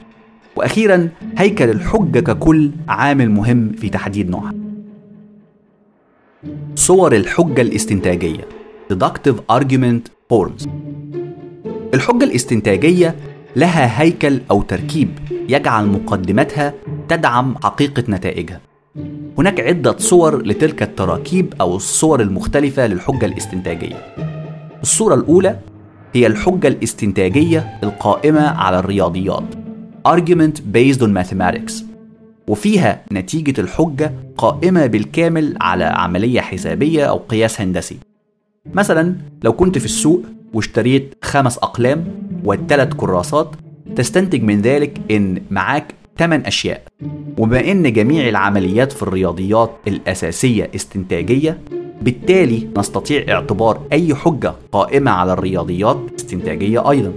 [0.56, 4.54] وأخيرا هيكل الحجة ككل عامل مهم في تحديد نوعها.
[6.76, 8.48] صور الحجة الاستنتاجية.
[8.94, 10.68] Deductive argument forms.
[11.94, 13.16] الحجة الاستنتاجية
[13.56, 15.10] لها هيكل أو تركيب
[15.50, 16.74] يجعل مقدمتها
[17.10, 18.62] تدعم حقيقة نتائجها.
[19.38, 24.16] هناك عدة صور لتلك التراكيب أو الصور المختلفة للحجة الاستنتاجية.
[24.82, 25.60] الصورة الأولى
[26.14, 29.44] هي الحجة الاستنتاجية القائمة على الرياضيات.
[30.08, 31.84] Argument based on mathematics.
[32.48, 37.98] وفيها نتيجة الحجة قائمة بالكامل على عملية حسابية أو قياس هندسي.
[38.74, 42.06] مثلا لو كنت في السوق واشتريت خمس أقلام
[42.46, 43.56] والثلاث كراسات
[43.96, 46.82] تستنتج من ذلك إن معاك 8 أشياء.
[47.38, 51.58] وبما إن جميع العمليات في الرياضيات الأساسية استنتاجية
[52.02, 57.14] بالتالي نستطيع اعتبار أي حجة قائمة على الرياضيات استنتاجية أيضا.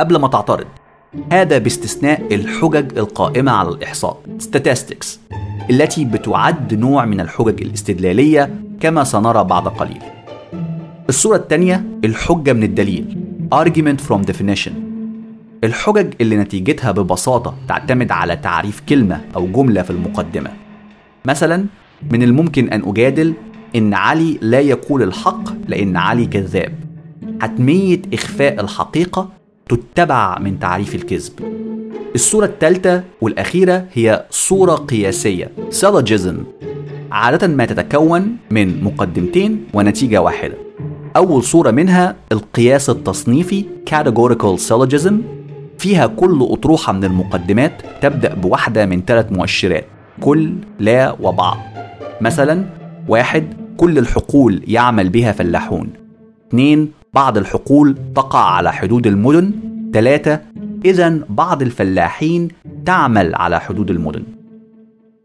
[0.00, 0.66] قبل ما تعترض
[1.32, 5.06] هذا باستثناء الحجج القائمة على الإحصاء statistics
[5.70, 10.02] التي بتعد نوع من الحجج الاستدلالية كما سنرى بعد قليل.
[11.08, 13.16] الصورة الثانية الحجة من الدليل
[13.54, 14.93] argument from definition.
[15.64, 20.50] الحجج اللي نتيجتها ببساطة تعتمد على تعريف كلمة أو جملة في المقدمة.
[21.24, 21.66] مثلا
[22.10, 23.34] من الممكن أن أجادل
[23.76, 26.74] إن علي لا يقول الحق لأن علي كذاب.
[27.42, 29.28] حتمية إخفاء الحقيقة
[29.68, 31.32] تتبع من تعريف الكذب.
[32.14, 35.50] الصورة الثالثة والأخيرة هي صورة قياسية.
[35.80, 36.34] Syllogism
[37.12, 40.54] عادة ما تتكون من مقدمتين ونتيجة واحدة.
[41.16, 45.14] أول صورة منها القياس التصنيفي categorical syllogism
[45.78, 49.84] فيها كل أطروحة من المقدمات تبدأ بواحدة من ثلاث مؤشرات
[50.20, 51.58] كل لا وبعض.
[52.20, 52.64] مثلا
[53.08, 53.44] واحد
[53.76, 55.88] كل الحقول يعمل بها فلاحون.
[56.48, 59.50] اثنين بعض الحقول تقع على حدود المدن.
[59.92, 60.40] ثلاثة
[60.84, 62.48] إذا بعض الفلاحين
[62.86, 64.22] تعمل على حدود المدن.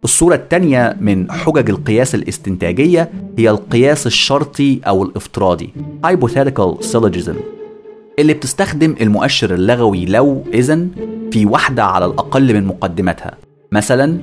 [0.04, 5.74] الصورة الثانية من حجج القياس الاستنتاجية هي القياس الشرطي أو الافتراضي
[6.06, 7.59] hypothetical syllogism.
[8.20, 10.90] اللي بتستخدم المؤشر اللغوي لو إذن
[11.32, 13.38] في واحدة على الأقل من مقدماتها
[13.72, 14.20] مثلا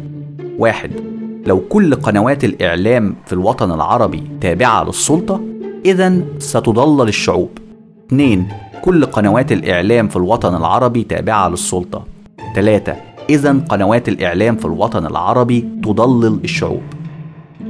[0.59, 0.91] واحد
[1.47, 5.41] لو كل قنوات الإعلام في الوطن العربي تابعة للسلطة
[5.85, 7.51] إذا ستضلل الشعوب
[8.07, 8.49] اثنين
[8.83, 12.05] كل قنوات الإعلام في الوطن العربي تابعة للسلطة.
[12.55, 12.97] ثلاثة
[13.31, 16.83] إذا قنوات الإعلام في الوطن العربي تضلل الشعوب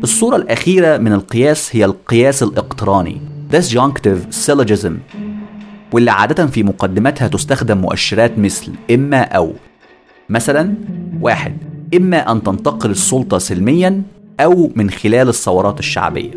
[0.02, 3.20] الصورة الأخيرة من القياس هي القياس الإقتراني.
[3.52, 4.92] Disjunctive syllogism
[5.92, 9.52] واللي عادة في مقدمتها تستخدم مؤشرات مثل إما أو.
[10.28, 10.74] مثلا
[11.20, 11.56] واحد
[11.96, 14.02] إما أن تنتقل السلطة سلميا
[14.40, 16.30] أو من خلال الثورات الشعبية.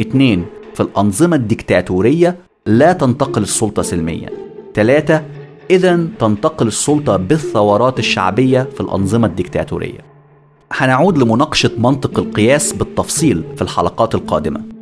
[0.00, 4.30] اثنين في الأنظمة الديكتاتورية لا تنتقل السلطة سلميا.
[4.74, 5.22] ثلاثة
[5.70, 9.98] إذا تنتقل السلطة بالثورات الشعبية في الأنظمة الديكتاتورية
[10.72, 14.75] هنعود لمناقشة منطق القياس بالتفصيل في الحلقات القادمة.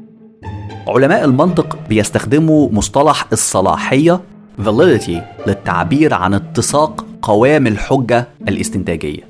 [0.88, 4.20] علماء المنطق بيستخدموا مصطلح الصلاحية
[4.64, 9.28] validity للتعبير عن اتساق قوام الحجة الاستنتاجية.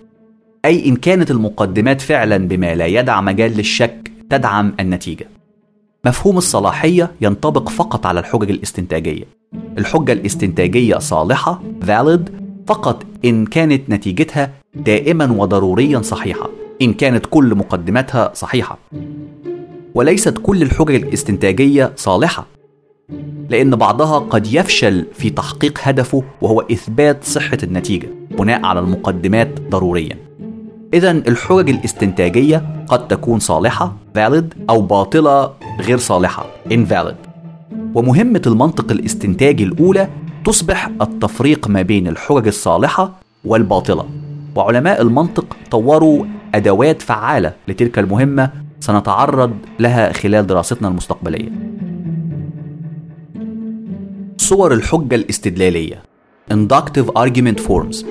[0.64, 5.28] أي إن كانت المقدمات فعلا بما لا يدع مجال للشك تدعم النتيجة.
[6.04, 9.24] مفهوم الصلاحية ينطبق فقط على الحجج الاستنتاجية.
[9.78, 12.20] الحجة الاستنتاجية صالحة valid
[12.66, 16.50] فقط إن كانت نتيجتها دائما وضروريا صحيحة
[16.82, 18.78] إن كانت كل مقدماتها صحيحة.
[19.94, 22.46] وليست كل الحجج الاستنتاجية صالحة
[23.50, 30.16] لأن بعضها قد يفشل في تحقيق هدفه وهو إثبات صحة النتيجة بناء على المقدمات ضروريا.
[30.94, 37.28] إذا الحجج الاستنتاجية قد تكون صالحة valid أو باطلة غير صالحة invalid.
[37.94, 40.08] ومهمة المنطق الاستنتاجي الأولى
[40.44, 43.12] تصبح التفريق ما بين الحجج الصالحة
[43.44, 44.06] والباطلة.
[44.56, 46.24] وعلماء المنطق طوروا
[46.54, 51.50] أدوات فعالة لتلك المهمة سنتعرض لها خلال دراستنا المستقبلية.
[54.36, 56.02] صور الحجة الاستدلالية.
[56.52, 58.04] Inductive Argument Forms.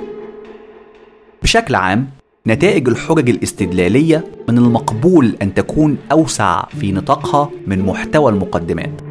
[1.44, 2.10] بشكل عام
[2.48, 9.02] نتائج الحجج الاستدلالية من المقبول أن تكون أوسع في نطاقها من محتوى المقدمات.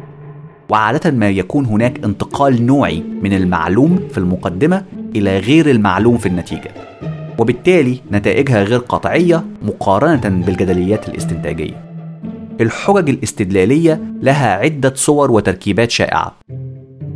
[0.69, 4.85] وعادة ما يكون هناك انتقال نوعي من المعلوم في المقدمة
[5.15, 6.71] إلى غير المعلوم في النتيجة.
[7.39, 11.83] وبالتالي نتائجها غير قطعية مقارنة بالجدليات الاستنتاجية
[12.61, 16.35] الحجج الاستدلالية لها عدة صور وتركيبات شائعة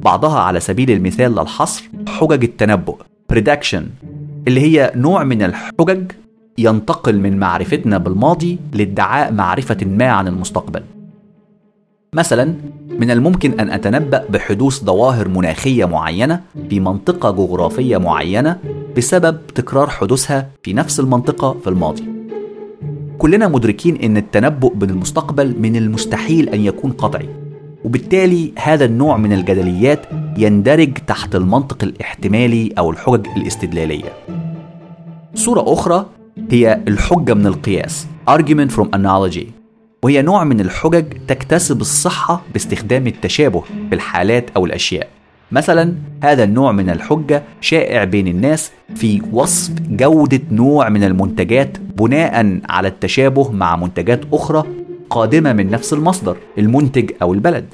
[0.04, 2.96] بعضها على سبيل المثال للحصر حجج التنبؤ
[3.34, 3.82] prediction
[4.48, 6.12] اللي هي نوع من الحجج
[6.58, 10.84] ينتقل من معرفتنا بالماضي لادعاء معرفة ما عن المستقبل.
[12.14, 12.54] مثلا
[13.00, 18.58] من الممكن أن أتنبأ بحدوث ظواهر مناخية معينة في منطقة جغرافية معينة
[18.98, 22.04] بسبب تكرار حدوثها في نفس المنطقة في الماضي.
[23.18, 27.30] كلنا مدركين أن التنبؤ بالمستقبل من المستحيل أن يكون قطعي،
[27.86, 30.06] وبالتالي هذا النوع من الجدليات
[30.38, 34.14] يندرج تحت المنطق الاحتمالي أو الحجج الاستدلالية.
[35.36, 36.06] صورة أخرى
[36.52, 39.57] هي الحجة من القياس argument from analogy
[40.04, 45.08] وهي نوع من الحجج تكتسب الصحة باستخدام التشابه في الحالات أو الأشياء.
[45.52, 52.60] مثلا هذا النوع من الحجة شائع بين الناس في وصف جودة نوع من المنتجات بناء
[52.70, 54.64] على التشابه مع منتجات أخرى
[55.10, 57.66] قادمة من نفس المصدر المنتج أو البلد.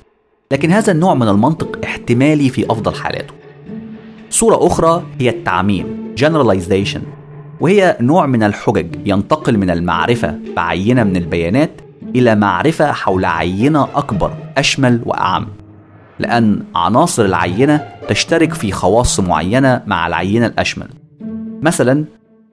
[0.52, 3.34] لكن هذا النوع من المنطق احتمالي في أفضل حالاته.
[4.30, 7.00] صورة أخرى هي التعميم generalization
[7.62, 11.72] وهي نوع من الحجج ينتقل من المعرفة بعينة من البيانات
[12.16, 15.48] إلى معرفة حول عينة أكبر أشمل وأعم.
[16.20, 20.88] لأن عناصر العينة تشترك في خواص معينة مع العينة الأشمل.
[21.62, 22.06] مثلا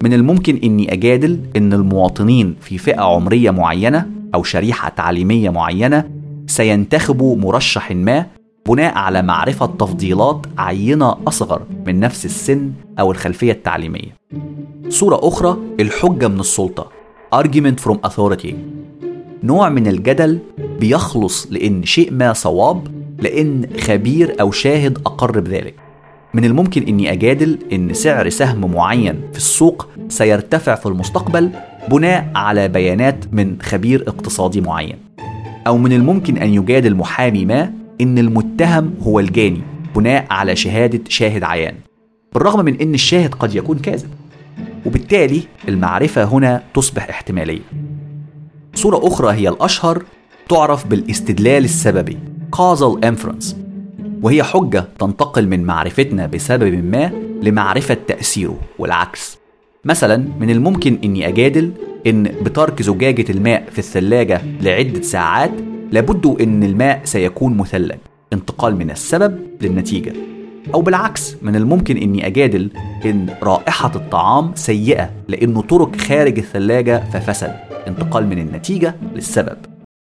[0.03, 6.11] من الممكن أني أجادل أن المواطنين في فئة عمرية معينة أو شريحة تعليمية معينة
[6.47, 8.27] سينتخبوا مرشح ما
[8.69, 14.17] بناء على معرفة تفضيلات عينة أصغر من نفس السن أو الخلفية التعليمية.
[14.89, 16.89] صورة أخرى الحجة من السلطة.
[17.35, 18.55] Argument from authority.
[19.43, 20.39] نوع من الجدل
[20.81, 22.89] بيخلص لأن شيء ما صواب
[23.19, 25.75] لأن خبير أو شاهد أقر بذلك.
[26.35, 31.51] من الممكن أني أجادل أن سعر سهم معين في السوق سيرتفع في المستقبل
[31.91, 34.97] بناء على بيانات من خبير اقتصادي معين.
[35.67, 39.61] أو من الممكن أن يجادل محامي ما أن المتهم هو الجاني
[39.97, 41.75] بناء على شهادة شاهد عيان.
[42.35, 44.09] بالرغم من أن الشاهد قد يكون كاذب.
[44.87, 47.90] وبالتالي المعرفة هنا تصبح احتمالية.
[48.75, 50.03] صورة أخرى هي الأشهر
[50.49, 52.19] تعرف بالاستدلال السببي
[52.57, 53.55] causal inference
[54.23, 57.13] وهي حجة تنتقل من معرفتنا بسبب ما
[57.43, 59.39] لمعرفة تأثيره والعكس.
[59.85, 61.73] مثلا من الممكن أني أجادل
[62.07, 65.53] أن بترك زجاجة الماء في الثلاجة لعدة ساعات
[65.93, 67.99] لابد أن الماء سيكون مثلج
[68.33, 70.13] انتقال من السبب للنتيجة.
[70.75, 72.71] أو بالعكس من الممكن أني أجادل
[73.05, 77.57] أن رائحة الطعام سيئة لأنه ترك خارج الثلاجة ففسد
[77.89, 79.57] انتقال من النتيجة للسبب.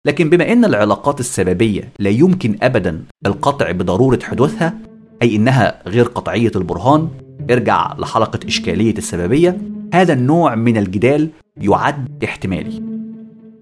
[0.05, 4.73] لكن بما أن العلاقات السببية لا يمكن أبدا القطع بضرورة حدوثها
[5.21, 7.07] أي إنها غير قطعية البرهان
[7.51, 9.57] ارجع لحلقة إشكالية السببية.
[9.93, 12.83] هذا النوع من الجدال يعد احتمالي.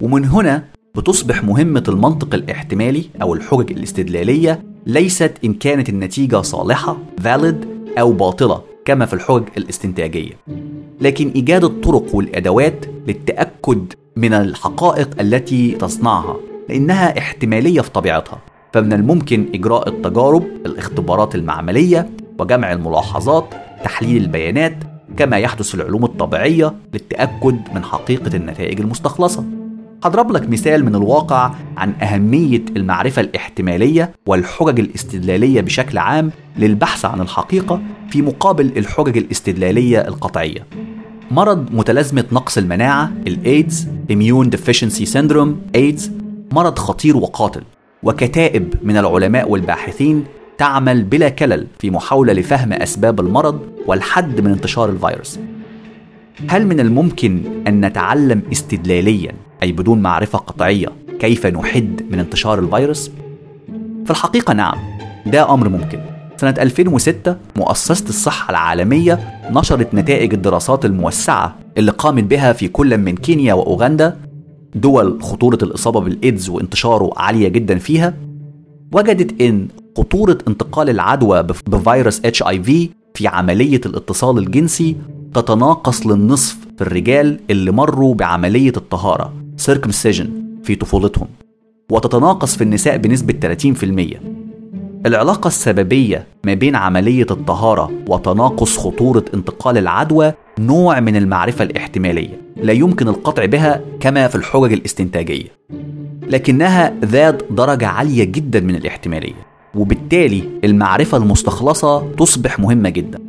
[0.02, 0.64] ومن هنا
[0.96, 7.56] بتصبح مهمة المنطق الاحتمالي أو الحجج الاستدلالية ليست إن كانت النتيجة صالحة valid
[8.00, 10.34] أو باطلة كما في الحجج الاستنتاجية.
[11.02, 16.38] لكن إيجاد الطرق والأدوات للتأكد من الحقائق التي تصنعها
[16.70, 18.40] لأنها احتمالية في طبيعتها.
[18.74, 22.10] فمن الممكن إجراء التجارب الاختبارات المعملية
[22.40, 23.46] وجمع الملاحظات
[23.84, 24.78] تحليل البيانات
[25.18, 29.61] كما يحدث في العلوم الطبيعية للتأكد من حقيقة النتائج المستخلصة.
[30.04, 37.22] هضرب لك مثال من الواقع عن أهمية المعرفة الاحتمالية والحجج الاستدلالية بشكل عام للبحث عن
[37.22, 40.66] الحقيقة في مقابل الحجج الاستدلالية القطعية.
[41.32, 46.10] مرض متلازمة نقص المناعة الإيدز Immune Deficiency Syndrome AIDS
[46.52, 47.64] مرض خطير وقاتل.
[48.04, 50.24] وكتائب من العلماء والباحثين
[50.58, 55.40] تعمل بلا كلل في محاولة لفهم أسباب المرض والحد من انتشار الفيروس.
[56.50, 59.32] هل من الممكن أن نتعلم استدلاليا
[59.64, 60.88] أي بدون معرفة قطعية
[61.20, 63.12] كيف نحد من انتشار الفيروس؟
[64.06, 64.78] في الحقيقة نعم
[65.26, 66.00] ده أمر ممكن
[66.38, 69.20] سنة 2006 مؤسسة الصحة العالمية
[69.52, 74.18] نشرت نتائج الدراسات الموسعة اللي قامت بها في كل من كينيا وأوغندا
[74.76, 78.14] دول خطورة الإصابة بالإيدز وانتشاره عالية جدا فيها
[78.94, 84.96] وجدت إن خطورة انتقال العدوى بفيروس إتش آي في في عملية الاتصال الجنسي
[85.34, 89.34] تتناقص للنصف في الرجال اللي مروا بعملية الطهارة
[89.66, 90.28] circumcision
[90.64, 91.28] في طفولتهم
[91.92, 93.56] وتتناقص في النساء بنسبة
[94.24, 94.42] 30%
[95.06, 102.74] العلاقة السببية ما بين عملية الطهارة وتناقص خطورة انتقال العدوى نوع من المعرفة الاحتمالية لا
[102.74, 105.48] يمكن القطع بها كما في الحجج الاستنتاجية.
[106.28, 109.46] لكنها ذات درجة عالية جدا من الاحتمالية
[109.76, 113.20] وبالتالي المعرفة المستخلصة تصبح مهمة جدا.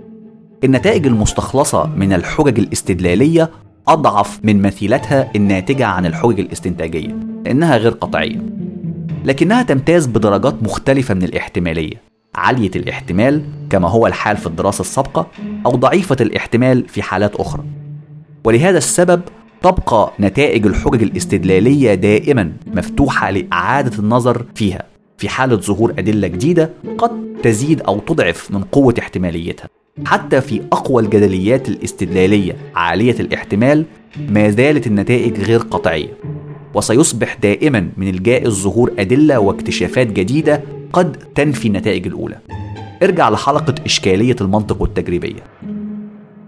[0.65, 3.51] النتائج المستخلصة من الحجج الاستدلالية
[3.89, 8.39] أضعف من مثيلتها الناتجة عن الحجج الاستنتاجية لأنها غير قطعية.
[9.25, 12.03] لكنها تمتاز بدرجات مختلفة من الاحتمالية.
[12.35, 15.27] عالية الاحتمال كما هو الحال في الدراسة السابقة
[15.67, 17.65] أو ضعيفة الاحتمال في حالات أخرى.
[18.45, 19.21] ولهذا السبب
[19.63, 24.83] تبقى نتائج الحجج الاستدلالية دائما مفتوحة لإعادة النظر فيها
[25.19, 27.11] في حالة ظهور أدلة جديدة قد
[27.43, 29.69] تزيد أو تضعف من قوة احتماليتها.
[30.07, 33.85] حتى في أقوى الجدليات الاستدلالية عالية الاحتمال
[34.29, 36.09] ما زالت النتائج غير قطعية.
[36.75, 40.63] وسيصبح دائما من الجائز ظهور أدلة واكتشافات جديدة
[40.93, 42.39] قد تنفي النتائج الأولى.
[43.03, 45.43] ارجع لحلقة إشكالية المنطق والتجريبية.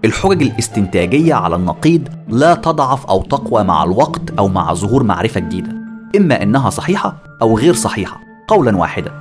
[0.05, 5.73] الحجج الاستنتاجية على النقيض لا تضعف أو تقوى مع الوقت أو مع ظهور معرفة جديدة.
[6.17, 8.21] إما إنها صحيحة أو غير صحيحة.
[8.49, 9.13] قولا واحدا.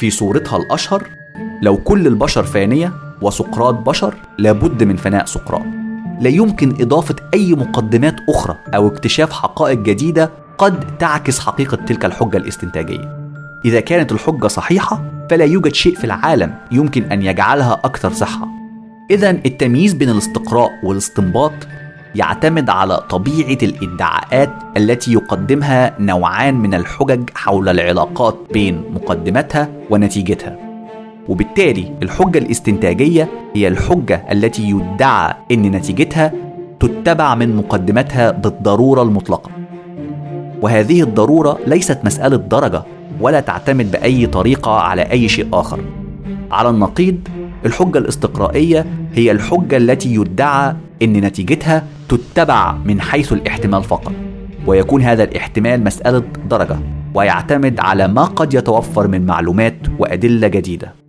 [0.00, 1.02] في صورتها الأشهر
[1.62, 2.92] لو كل البشر فانية
[3.22, 5.66] وسقراط بشر لابد من فناء سقراط.
[6.20, 12.36] لا يمكن إضافة أي مقدمات أخرى أو اكتشاف حقائق جديدة قد تعكس حقيقة تلك الحجة
[12.36, 13.18] الاستنتاجية.
[13.64, 18.48] إذا كانت الحجة صحيحة فلا يوجد شيء في العالم يمكن أن يجعلها أكثر صحة.
[19.10, 21.52] إذا التمييز بين الاستقراء والاستنباط
[22.14, 30.67] يعتمد على طبيعة الإدعاءات التي يقدمها نوعان من الحجج حول العلاقات بين مقدمتها ونتيجتها.
[31.28, 36.32] وبالتالي الحجة الاستنتاجية هي الحجة التي يدعى أن نتيجتها
[36.80, 39.50] تتبع من مقدمتها بالضرورة المطلقة.
[40.62, 42.82] وهذه الضرورة ليست مسألة درجة
[43.20, 45.80] ولا تعتمد بأي طريقة على أي شيء آخر.
[46.50, 47.28] على النقيض
[47.66, 54.12] الحجة الاستقرائية هي الحجة التي يدعى أن نتيجتها تتبع من حيث الاحتمال فقط
[54.66, 56.78] ويكون هذا الاحتمال مسألة درجة
[57.14, 61.07] ويعتمد على ما قد يتوفر من معلومات وأدلة جديدة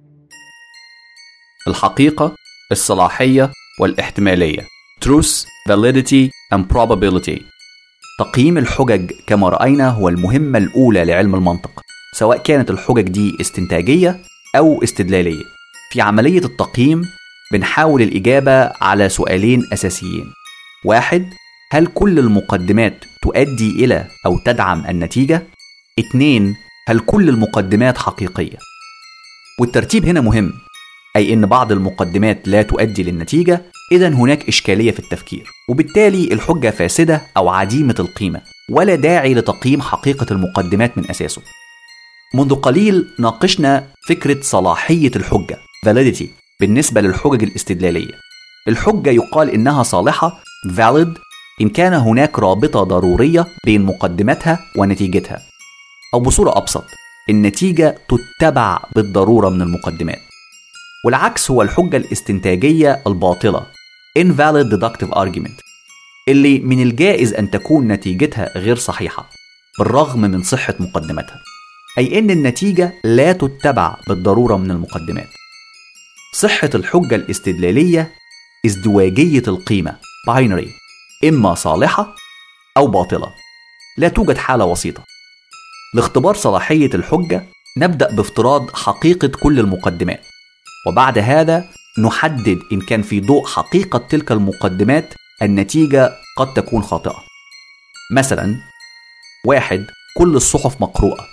[1.69, 2.35] الحقيقة
[2.71, 4.67] الصلاحية والاحتمالية.
[5.05, 7.41] Truth, Validity and Probability.
[8.19, 11.81] تقييم الحجج كما رأينا هو المهمة الأولى لعلم المنطق
[12.15, 14.19] سواء كانت الحجج دي استنتاجية
[14.55, 15.43] أو استدلالية.
[15.91, 17.01] في عملية التقييم
[17.53, 20.33] بنحاول الإجابة على سؤالين أساسيين.
[20.85, 21.29] واحد
[21.71, 25.43] هل كل المقدمات تؤدي إلى أو تدعم النتيجة؟
[25.99, 26.55] اتنين
[26.87, 28.57] هل كل المقدمات حقيقية؟
[29.59, 30.53] والترتيب هنا مهم.
[31.19, 33.61] أي إن بعض المقدمات لا تؤدي للنتيجة
[33.91, 35.51] إذا هناك إشكالية في التفكير.
[35.69, 38.41] وبالتالي الحجة فاسدة أو عديمة القيمة
[38.71, 41.41] ولا داعي لتقييم حقيقة المقدمات من أساسه.
[42.35, 45.57] منذ قليل ناقشنا فكرة صلاحية الحجة
[45.87, 46.25] validity
[46.59, 48.13] بالنسبة للحجج الاستدلالية.
[48.67, 51.19] الحجة يقال إنها صالحة valid
[51.61, 55.41] إن كان هناك رابطة ضرورية بين مقدمتها ونتيجتها.
[56.13, 56.85] أو بصورة أبسط
[57.29, 60.28] النتيجة تتبع بالضرورة من المقدمات.
[61.05, 63.65] والعكس هو الحجة الاستنتاجية الباطلة.
[64.19, 65.61] Invalid deductive argument.
[66.27, 69.29] اللي من الجائز أن تكون نتيجتها غير صحيحة
[69.79, 71.41] بالرغم من صحة مقدمتها.
[71.97, 75.29] أي أن النتيجة لا تتبع بالضرورة من المقدمات.
[76.33, 78.11] صحة الحجة الاستدلالية
[78.65, 79.95] ازدواجية القيمة
[80.29, 80.69] binary
[81.23, 82.15] إما صالحة
[82.77, 83.27] أو باطلة.
[83.97, 85.03] لا توجد حالة وسيطة.
[85.93, 87.45] لاختبار صلاحية الحجة
[87.77, 90.28] نبدأ بافتراض حقيقة كل المقدمات.
[90.87, 91.65] وبعد هذا
[91.99, 97.23] نحدد إن كان في ضوء حقيقة تلك المقدمات النتيجة قد تكون خاطئة.
[98.11, 98.55] مثلا
[99.45, 99.85] واحد
[100.17, 101.25] كل الصحف مقروءة.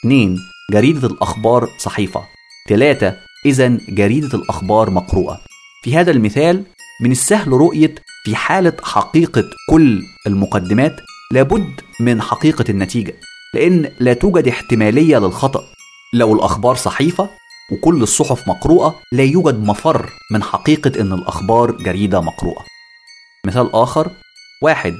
[0.00, 0.38] اثنين
[0.72, 2.24] جريدة الأخبار صحيفة.
[2.68, 3.16] ثلاثة
[3.46, 5.40] إذا جريدة الأخبار مقروءة.
[5.84, 6.64] في هذا المثال
[7.02, 11.00] من السهل رؤية في حالة حقيقة كل المقدمات
[11.32, 13.14] لابد من حقيقة النتيجة
[13.54, 15.64] لأن لا توجد احتمالية للخطأ.
[16.14, 17.30] لو الأخبار صحيفة
[17.70, 22.64] وكل الصحف مقروءة لا يوجد مفر من حقيقة أن الأخبار جريدة مقروءة.
[23.46, 24.10] مثال آخر
[24.62, 24.94] واحد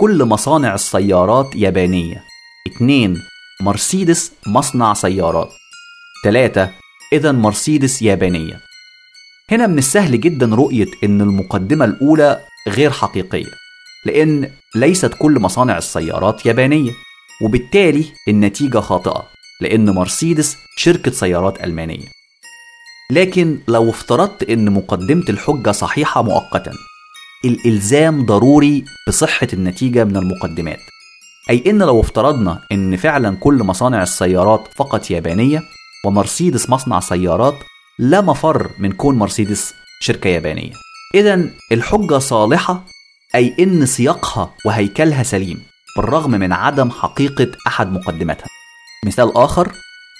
[0.00, 2.24] كل مصانع السيارات يابانية.
[2.68, 3.22] اثنين
[3.60, 5.50] مرسيدس مصنع سيارات.
[6.24, 6.70] ثلاثة
[7.12, 8.60] إذا مرسيدس يابانية.
[9.50, 13.50] هنا من السهل جدا رؤية أن المقدمة الأولى غير حقيقية
[14.06, 16.92] لأن ليست كل مصانع السيارات يابانية
[17.44, 19.28] وبالتالي النتيجة خاطئة.
[19.62, 22.06] لأن مرسيدس شركة سيارات ألمانية.
[23.10, 26.72] لكن لو افترضت أن مقدمة الحجة صحيحة مؤقتا
[27.44, 30.78] الإلزام ضروري بصحة النتيجة من المقدمات.
[31.50, 35.62] أي إن لو افترضنا إن فعلا كل مصانع السيارات فقط يابانية
[36.06, 37.54] ومرسيدس مصنع سيارات
[37.98, 40.72] لا مفر من كون مرسيدس شركة يابانية.
[41.14, 42.84] إذا الحجة صالحة
[43.34, 45.62] أي إن سياقها وهيكلها سليم
[45.96, 48.46] بالرغم من عدم حقيقة أحد مقدماتها.
[49.04, 49.72] مثال آخر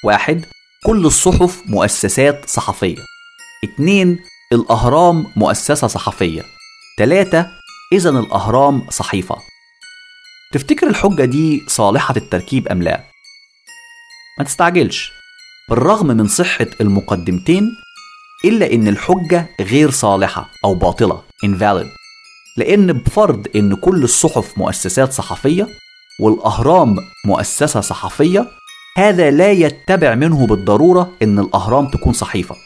[0.05, 0.45] واحد
[0.85, 3.05] كل الصحف مؤسسات صحفية.
[3.65, 4.19] اتنين
[4.53, 6.43] الأهرام مؤسسة صحفية.
[6.99, 7.47] تلاتة
[7.93, 9.37] إذا الأهرام صحيفة.
[10.53, 13.05] تفتكر الحجة دي صالحة التركيب أم لا؟
[14.39, 15.13] ما تستعجلش.
[15.71, 17.77] بالرغم من صحة المقدمتين
[18.45, 21.89] إلا إن الحجة غير صالحة أو باطلة invalid.
[22.57, 25.69] لأن بفرض إن كل الصحف مؤسسات صحفية
[26.21, 26.97] والأهرام
[27.27, 28.47] مؤسسة صحفية
[28.97, 32.57] هذا لا يتبع منه بالضرورة إن الأهرام تكون صحيفة.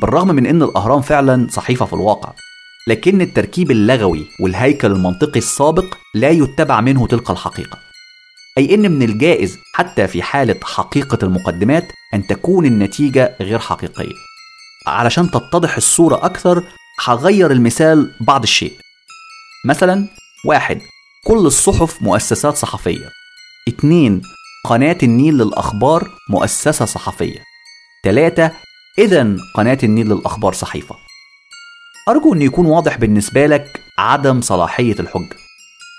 [0.00, 2.32] بالرغم من إن الأهرام فعلا صحيفة في الواقع
[2.88, 7.78] لكن التركيب اللغوي والهيكل المنطقي السابق لا يتبع منه تلك الحقيقة.
[8.58, 14.14] أي إن من الجائز حتى في حالة حقيقة المقدمات أن تكون النتيجة غير حقيقية.
[14.86, 16.62] علشان تتضح الصورة أكثر
[17.04, 18.72] هغير المثال بعض الشيء.
[19.64, 20.08] مثلا
[20.46, 20.80] واحد
[21.26, 23.08] كل الصحف مؤسسات صحفية.
[23.68, 24.22] اتنين
[24.66, 27.38] قناة النيل للأخبار مؤسسة صحفية.
[28.02, 28.50] تلاتة
[28.98, 30.96] إذا قناة النيل للأخبار صحيفة.
[32.08, 35.36] أرجو أن يكون واضح بالنسبة لك عدم صلاحية الحجة.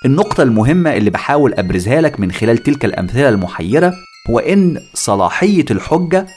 [0.06, 3.94] النقطة المهمة اللي بحاول أبرزها لك من خلال تلك الأمثلة المحيرة
[4.30, 6.28] هو إن صلاحية الحجة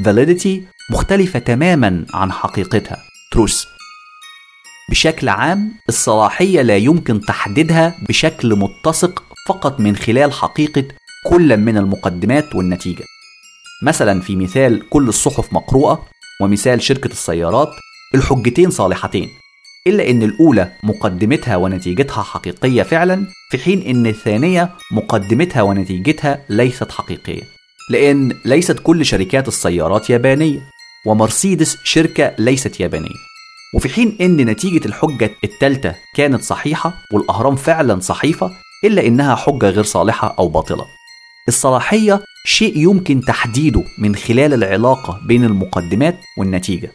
[0.00, 2.96] validity مختلفة تماما عن حقيقتها.
[3.34, 3.66] Truth.
[4.90, 10.84] بشكل عام الصلاحية لا يمكن تحديدها بشكل متسق فقط من خلال حقيقة
[11.24, 13.04] كل من المقدمات والنتيجة.
[13.82, 16.06] مثلا في مثال كل الصحف مقروءة
[16.40, 17.68] ومثال شركة السيارات
[18.14, 19.28] الحجتين صالحتين
[19.86, 27.42] إلا إن الأولى مقدمتها ونتيجتها حقيقية فعلا في حين إن الثانية مقدمتها ونتيجتها ليست حقيقية.
[27.90, 30.60] لأن ليست كل شركات السيارات يابانية
[31.06, 33.20] ومرسيدس شركة ليست يابانية.
[33.74, 38.50] وفي حين إن نتيجة الحجة الثالثة كانت صحيحة والأهرام فعلا صحيفة
[38.84, 40.99] إلا إنها حجة غير صالحة أو باطلة.
[41.48, 46.92] الصلاحية شيء يمكن تحديده من خلال العلاقة بين المقدمات والنتيجة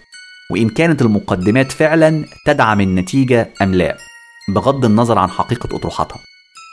[0.51, 3.97] وإن كانت المقدمات فعلا تدعم النتيجة أم لا
[4.49, 6.19] بغض النظر عن حقيقة أطروحتها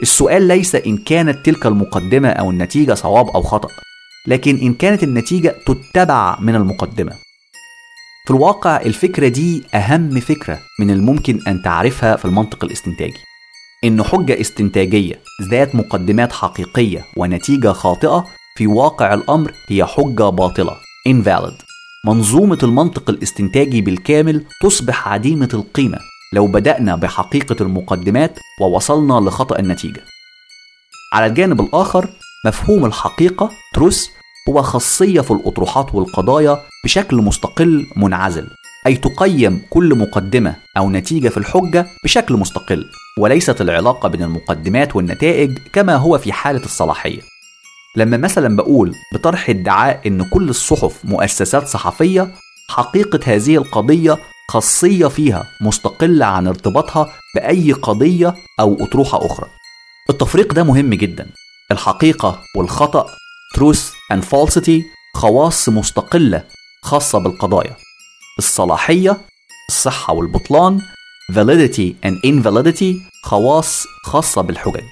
[0.02, 3.68] السؤال ليس إن كانت تلك المقدمة أو النتيجة صواب أو خطأ
[4.26, 7.12] لكن إن كانت النتيجة تتبع من المقدمة.
[8.26, 13.18] في الواقع الفكرة دي أهم فكرة من الممكن أن تعرفها في المنطق الاستنتاجي.
[13.84, 18.24] إن حجة استنتاجية ذات مقدمات حقيقية ونتيجة خاطئة
[18.56, 20.76] في واقع الأمر هي حجة باطلة.
[21.08, 21.64] Invalid.
[22.06, 25.98] منظومة المنطق الاستنتاجي بالكامل تصبح عديمة القيمة
[26.32, 30.04] لو بدأنا بحقيقة المقدمات ووصلنا لخطأ النتيجة.
[31.12, 32.08] على الجانب الآخر
[32.46, 34.10] مفهوم الحقيقة تروس
[34.48, 38.46] هو خاصية في الأطروحات والقضايا بشكل مستقل منعزل
[38.86, 42.84] أي تقيم كل مقدمة أو نتيجة في الحجة بشكل مستقل.
[43.18, 47.20] وليست العلاقة بين المقدمات والنتائج كما هو في حالة الصلاحية.
[47.96, 52.34] لما مثلا بقول بطرح ادعاء إن كل الصحف مؤسسات صحفية
[52.68, 54.18] حقيقة هذه القضية
[54.50, 59.46] خاصية فيها مستقلة عن ارتباطها بأي قضية أو أطروحة أخرى.
[60.10, 61.26] التفريق ده مهم جدا.
[61.72, 63.06] الحقيقة والخطأ
[63.58, 64.82] truth and falsity
[65.14, 66.44] خواص مستقلة
[66.82, 67.76] خاصة بالقضايا.
[68.38, 69.16] الصلاحية
[69.68, 70.80] الصحة والبطلان
[71.32, 72.94] validity and invalidity
[73.24, 74.84] خواص خاصة بالحجج.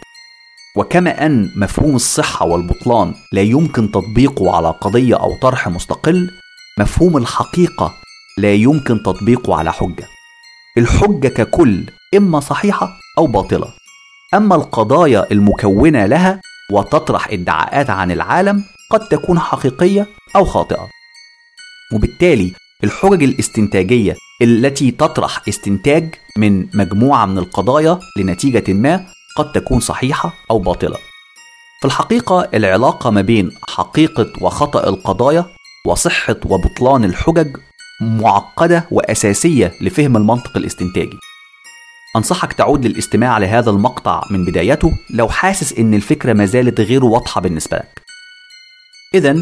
[0.77, 6.31] وكما أن مفهوم الصحة والبطلان لا يمكن تطبيقه على قضية أو طرح مستقل
[6.79, 7.95] مفهوم الحقيقة
[8.39, 10.07] لا يمكن تطبيقه على حجة.
[10.79, 11.85] الحجة ككل
[12.17, 13.69] إما صحيحة أو باطلة.
[14.35, 16.41] أما القضايا المكونة لها
[16.73, 20.07] وتطرح ادعاءات عن العالم قد تكون حقيقية
[20.37, 20.89] أو خاطئة.
[21.95, 22.53] وبالتالي
[22.85, 29.07] الحجج الاستنتاجية التي تطرح استنتاج من مجموعة من القضايا لنتيجة ما
[29.37, 30.97] قد تكون صحيحة أو باطلة.
[31.81, 35.47] في الحقيقة العلاقة ما بين حقيقة وخطأ القضايا
[35.87, 37.57] وصحة وبطلان الحجج
[38.01, 41.19] معقدة وأساسية لفهم المنطق الاستنتاجي.
[42.17, 47.41] أنصحك تعود للاستماع لهذا المقطع من بدايته لو حاسس إن الفكرة ما زالت غير واضحة
[47.41, 48.03] بالنسبة لك.
[49.15, 49.37] إذا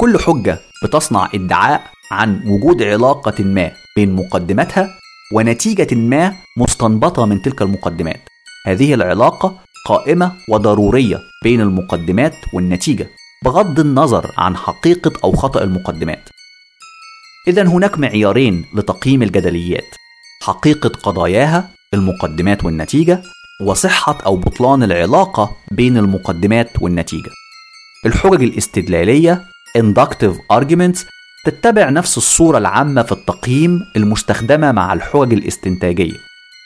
[0.00, 4.98] كل حجة بتصنع ادعاء عن وجود علاقة ما بين مقدماتها
[5.34, 8.20] ونتيجة ما مستنبطة من تلك المقدمات.
[8.66, 13.08] هذه العلاقة قائمة وضرورية بين المقدمات والنتيجة
[13.44, 16.28] بغض النظر عن حقيقة أو خطأ المقدمات.
[17.48, 19.94] إذا هناك معيارين لتقييم الجدليات:
[20.42, 23.22] حقيقة قضاياها المقدمات والنتيجة،
[23.66, 27.30] وصحة أو بطلان العلاقة بين المقدمات والنتيجة.
[28.06, 29.44] الحجج الاستدلالية
[29.78, 30.98] inductive arguments
[31.44, 36.16] تتبع نفس الصورة العامة في التقييم المستخدمة مع الحجج الاستنتاجية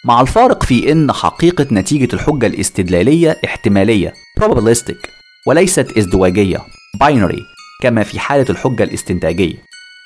[0.05, 5.09] مع الفارق في إن حقيقة نتيجة الحجة الاستدلالية احتمالية probabilistic
[5.47, 6.59] وليست ازدواجية
[7.05, 7.41] binary
[7.83, 9.57] كما في حالة الحجة الاستنتاجية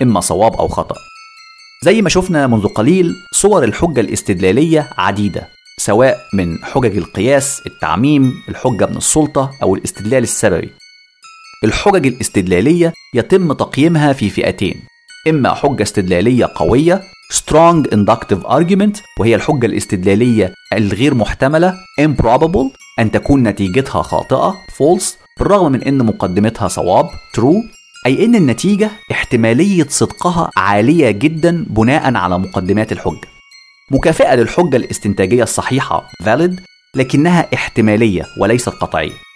[0.03, 0.97] إما صواب أو خطأ.
[1.85, 8.87] زي ما شفنا منذ قليل صور الحجة الاستدلالية عديدة سواء من حجج القياس التعميم الحجة
[8.87, 10.71] من السلطة أو الاستدلال السببي.
[11.65, 14.81] الحجج الاستدلالية يتم تقييمها في فئتين.
[15.29, 17.03] إما حجة استدلالية قوية
[17.33, 25.05] strong inductive argument وهي الحجة الاستدلالية الغير محتملة improbable أن تكون نتيجتها خاطئة false
[25.39, 27.07] بالرغم من أن مقدمتها صواب
[27.37, 27.77] true
[28.07, 33.29] أي أن النتيجة احتمالية صدقها عالية جدا بناء على مقدمات الحجة.
[33.91, 36.53] مكافئة للحجة الاستنتاجية الصحيحة valid
[36.97, 39.28] لكنها احتمالية وليست قطعية.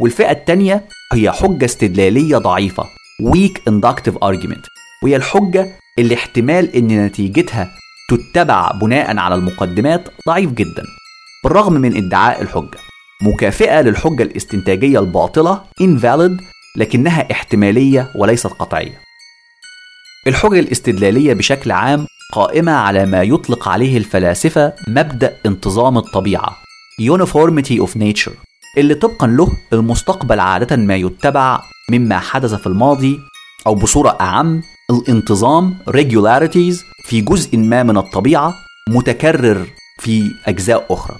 [0.00, 2.84] والفئة الثانية هي حجة استدلالية ضعيفة.
[3.22, 4.68] Weak inductive argument.
[5.02, 5.66] وهي الحجة
[5.98, 7.70] اللي احتمال إن نتيجتها
[8.10, 10.82] تتبع بناء على المقدمات ضعيف جدا.
[11.44, 12.78] بالرغم من ادعاء الحجة.
[13.22, 16.42] مكافئة للحجة الاستنتاجية الباطلة invalid
[16.76, 18.98] لكنها احتمالية وليست قطعية.
[20.26, 26.56] الحجج الاستدلالية بشكل عام قائمة على ما يطلق عليه الفلاسفة مبدأ انتظام الطبيعة
[27.00, 28.47] uniformity of nature.
[28.80, 31.60] اللي طبقا له المستقبل عادة ما يتبع
[31.90, 33.20] مما حدث في الماضي
[33.66, 38.54] أو بصورة أعم الانتظام regularities في جزء ما من الطبيعة
[38.88, 39.66] متكرر
[39.98, 41.16] في أجزاء أخرى.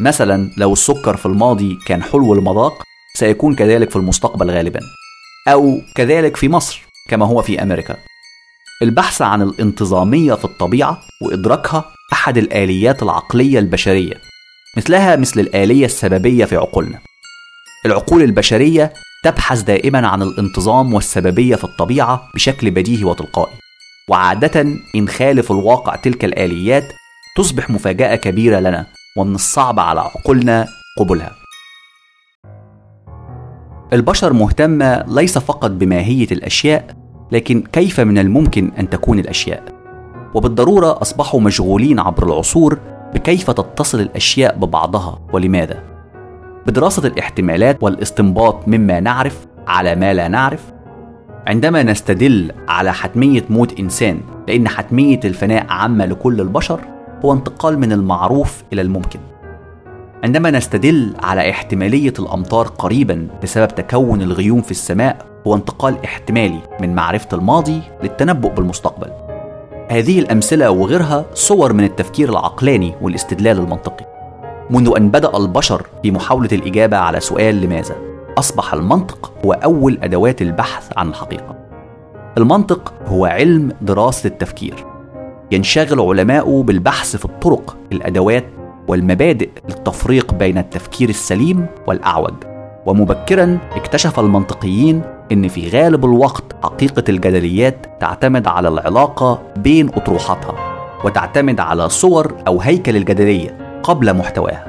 [0.00, 2.82] مثلا لو السكر في الماضي كان حلو المذاق
[3.14, 4.80] سيكون كذلك في المستقبل غالبا.
[5.48, 7.96] أو كذلك في مصر كما هو في أمريكا.
[8.82, 14.25] البحث عن الانتظامية في الطبيعة وإدراكها أحد الآليات العقلية البشرية.
[14.76, 16.98] مثلها مثل الآلية السببية في عقولنا.
[17.86, 18.92] العقول البشرية
[19.24, 23.54] تبحث دائما عن الانتظام والسببية في الطبيعة بشكل بديهي وتلقائي.
[24.08, 24.66] وعادة
[24.96, 26.92] إن خالف الواقع تلك الآليات
[27.36, 28.86] تصبح مفاجأة كبيرة لنا
[29.16, 31.32] ومن الصعب على عقولنا قبولها
[33.92, 36.96] البشر مهتمة ليس فقط بماهية الأشياء
[37.32, 39.64] لكن كيف من الممكن أن تكون الأشياء؟
[40.34, 42.78] وبالضرورة أصبحوا مشغولين عبر العصور
[43.14, 45.82] بكيف تتصل الأشياء ببعضها ولماذا؟
[46.66, 50.72] بدراسة الاحتمالات والاستنباط مما نعرف على ما لا نعرف؟
[51.46, 56.80] عندما نستدل على حتمية موت إنسان لأن حتمية الفناء عامة لكل البشر
[57.24, 59.18] هو انتقال من المعروف إلى الممكن.
[60.24, 66.94] عندما نستدل على احتمالية الأمطار قريبا بسبب تكون الغيوم في السماء هو انتقال احتمالي من
[66.94, 69.25] معرفة الماضي للتنبؤ بالمستقبل.
[69.88, 74.06] هذه الأمثلة وغيرها صور من التفكير العقلاني والاستدلال المنطقي
[74.70, 77.96] منذ أن بدأ البشر في محاولة الإجابة على سؤال لماذا؟
[78.38, 81.56] أصبح المنطق هو أول أدوات البحث عن الحقيقة.
[82.38, 84.74] المنطق هو علم دراسة التفكير.
[85.52, 88.44] ينشغل علماؤه بالبحث في الطرق الأدوات
[88.88, 92.34] والمبادئ للتفريق بين التفكير السليم والأعوج.
[92.86, 100.54] ومبكرا اكتشف المنطقيين إن في غالب الوقت حقيقة الجدليات تعتمد على العلاقة بين أطروحاتها
[101.04, 104.66] وتعتمد على صور أو هيكل الجدلية قبل محتواها.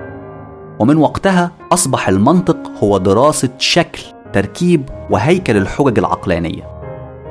[0.79, 4.01] ومن وقتها أصبح المنطق هو دراسة شكل
[4.33, 6.63] تركيب وهيكل الحجج العقلانية.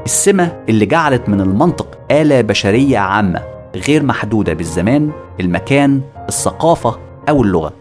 [0.04, 3.42] السمة اللي جعلت من المنطق آلة بشرية عامة
[3.88, 6.98] غير محدودة بالزمان المكان الثقافة
[7.28, 7.72] أو اللغة.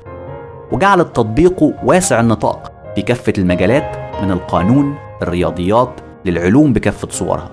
[0.71, 3.91] وجعلت تطبيقه واسع النطاق في كافه المجالات
[4.23, 5.89] من القانون الرياضيات
[6.25, 7.49] للعلوم بكافة صورها.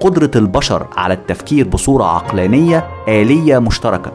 [0.00, 4.12] قدرة البشر على التفكير بصورة عقلانية آلية مشتركة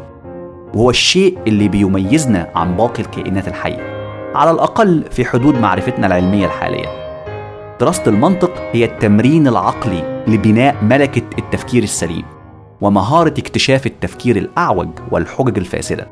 [0.73, 3.99] وهو الشيء اللي بيميزنا عن باقي الكائنات الحية
[4.35, 6.87] على الأقل في حدود معرفتنا العلمية الحالية.
[7.79, 12.25] دراسة المنطق هي التمرين العقلي لبناء ملكة التفكير السليم
[12.81, 16.07] ومهارة اكتشاف التفكير الأعوج والحجج الفاسدة.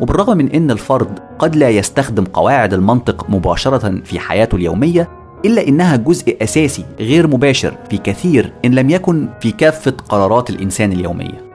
[0.00, 5.08] وبالرغم من أن الفرد قد لا يستخدم قواعد المنطق مباشرة في حياته اليومية
[5.44, 10.92] إلا إنها جزء أساسي غير مباشر في كثير إن لم يكن في كافة قرارات الإنسان
[10.92, 11.50] اليومية.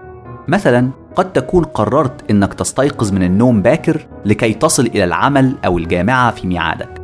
[0.48, 6.32] مثلا قد تكون قررت إنك تستيقظ من النوم باكر لكي تصل إلى العمل أو الجامعة
[6.32, 7.02] في ميعادك.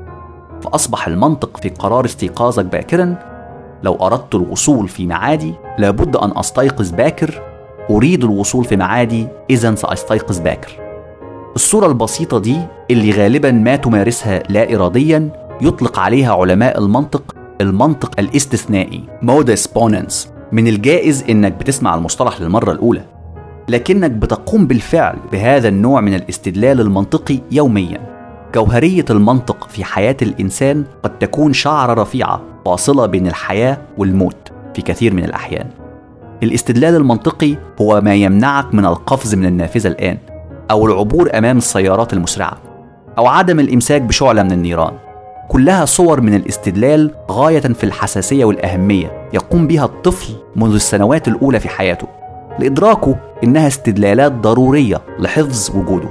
[0.62, 3.16] فأصبح المنطق في قرار استيقاظك باكرا
[3.84, 7.42] لو أردت الوصول في ميعادي لابد أن أستيقظ باكر
[7.90, 10.72] أريد الوصول في ميعادي إذا سأستيقظ باكر.
[11.56, 12.58] الصورة البسيطة دي
[12.92, 15.30] اللي غالبا ما تمارسها لا إراديا
[15.62, 23.06] يطلق عليها علماء المنطق المنطق الاستثنائي modus ponens من الجائز إنك بتسمع المصطلح للمرة الأولى.
[23.70, 28.12] لكنك بتقوم بالفعل بهذا النوع من الاستدلال المنطقي يوميا.
[28.56, 35.14] جوهرية المنطق في حياة الإنسان قد تكون شعرة رفيعة فاصلة بين الحياة والموت في كثير
[35.14, 35.70] من الأحيان.
[36.44, 40.18] الاستدلال المنطقي هو ما يمنعك من القفز من النافذة الآن
[40.72, 42.58] أو العبور أمام السيارات المسرعة
[43.18, 44.94] أو عدم الإمساك بشعلة من النيران.
[45.52, 51.70] كلها صور من الاستدلال غاية في الحساسية والأهمية يقوم بها الطفل منذ السنوات الأولى في
[51.70, 52.08] حياته
[52.60, 56.10] لإدراكه إنها استدلالات ضرورية لحفظ وجوده.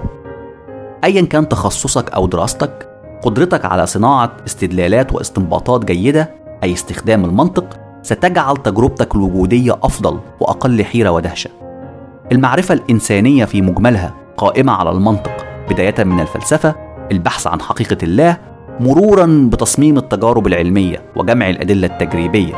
[1.05, 2.89] أيا كان تخصصك أو دراستك
[3.23, 6.31] قدرتك على صناعة استدلالات واستنباطات جيدة
[6.63, 11.51] أي استخدام المنطق ستجعل تجربتك الوجودية أفضل وأقل حيرة ودهشة.
[12.33, 16.75] المعرفة الإنسانية في مجملها قائمة على المنطق بداية من الفلسفة
[17.13, 18.50] البحث عن حقيقة الله
[18.81, 22.55] مرورا بتصميم التجارب العلمية وجمع الأدلة التجريبية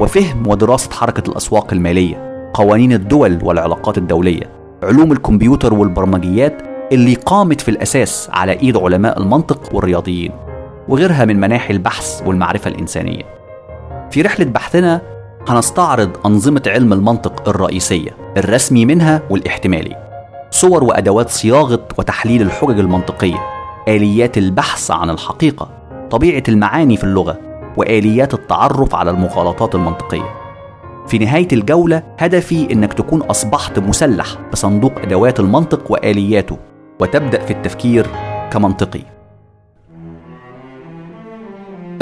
[0.00, 4.42] وفهم ودراسة حركة الأسواق المالية قوانين الدول والعلاقات الدولية
[4.82, 6.62] علوم الكمبيوتر والبرمجيات
[6.92, 10.32] اللي قامت في الأساس على إيد علماء المنطق والرياضيين
[10.88, 13.22] وغيرها من مناحي البحث والمعرفة الإنسانية.
[14.10, 15.00] في رحلة بحثنا
[15.48, 19.96] هنستعرض أنظمة علم المنطق الرئيسية الرسمي منها والاحتمالي
[20.50, 23.55] صور وأدوات صياغة وتحليل الحجج المنطقية.
[23.88, 25.68] آليات البحث عن الحقيقة
[26.10, 27.38] طبيعة المعاني في اللغة
[27.76, 30.34] وآليات التعرف على المغالطات المنطقية.
[31.06, 36.58] في نهاية الجولة هدفي إنك تكون أصبحت مسلح بصندوق أدوات المنطق وآلياته
[37.00, 38.06] وتبدأ في التفكير
[38.50, 39.02] كمنطقي.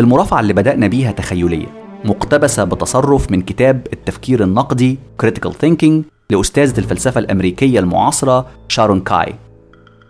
[0.00, 1.66] المرافعة اللي بدأنا بيها تخيلية
[2.04, 9.34] مقتبسة بتصرف من كتاب التفكير النقدي Critical Thinking لأستاذة الفلسفة الأمريكية المعاصرة شارون كاي.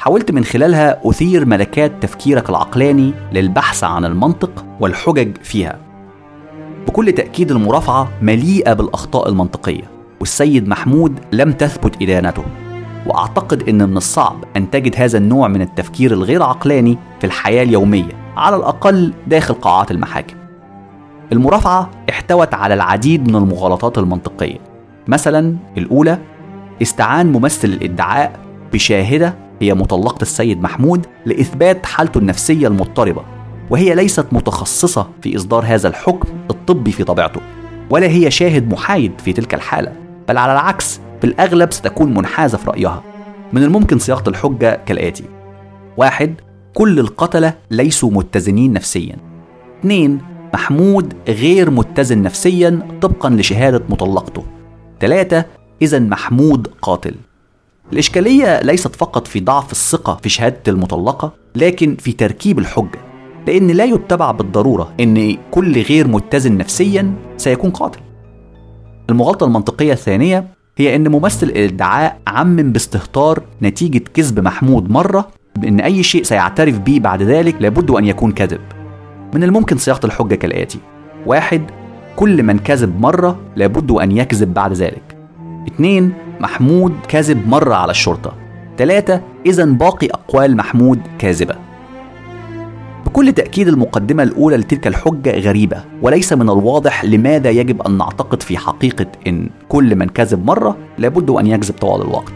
[0.05, 5.79] حاولت من خلالها أثير ملكات تفكيرك العقلاني للبحث عن المنطق والحجج فيها.
[6.87, 9.83] بكل تأكيد المرافعة مليئة بالأخطاء المنطقية
[10.21, 12.45] والسيد محمود لم تثبت إدانته.
[13.07, 18.13] وأعتقد أن من الصعب أن تجد هذا النوع من التفكير الغير عقلاني في الحياة اليومية
[18.37, 20.37] على الأقل داخل قاعات المحاكم.
[21.33, 24.59] المرافعة احتوت على العديد من المغالطات المنطقية.
[25.09, 26.19] مثلا الأولى
[26.83, 28.41] استعان ممثل الإدعاء
[28.73, 33.23] بشاهدة هي مطلقة السيد محمود لإثبات حالته النفسية المضطربة
[33.71, 37.41] وهي ليست متخصصة في إصدار هذا الحكم الطبي في طبيعته
[37.91, 39.93] ولا هي شاهد محايد في تلك الحالة
[40.29, 43.03] بل على العكس في الأغلب ستكون منحازة في رأيها.
[43.53, 45.25] من الممكن صياغة الحجة كالآتي
[45.97, 46.35] واحد
[46.75, 49.17] كل القتلة ليسوا متزنين نفسيا.
[49.81, 50.19] اثنين
[50.55, 54.45] محمود غير متزن نفسيا طبقا لشهادة مطلقته.
[55.01, 55.45] ثلاثة
[55.83, 57.15] إذا محمود قاتل.
[57.93, 62.99] الإشكالية ليست فقط في ضعف الثقة في شهادة المطلقة لكن في تركيب الحجة
[63.47, 68.01] لأن لا يتبع بالضرورة أن كل غير متزن نفسيا سيكون قاتل.
[69.11, 70.47] المغالطة المنطقية الثانية
[70.79, 76.99] هي أن ممثل الإدعاء عمم باستهتار نتيجة كذب محمود مرة بأن أي شيء سيعترف به
[76.99, 78.61] بعد ذلك لابد أن يكون كذب.
[79.35, 80.79] من الممكن صياغة الحجة كالآتي
[81.27, 81.63] واحد
[82.17, 85.17] كل من كذب مرة لابد أن يكذب بعد ذلك.
[85.69, 88.33] اثنين محمود كذب مرة على الشرطة.
[88.79, 91.55] ثلاثة إذا باقي أقوال محمود كاذبة.
[93.07, 98.59] بكل تأكيد المقدمة الأولى لتلك الحجة غريبة وليس من الواضح لماذا يجب أن نعتقد في
[98.59, 102.33] حقيقة إن كل من كذب مرة لابد أن يكذب طوال الوقت.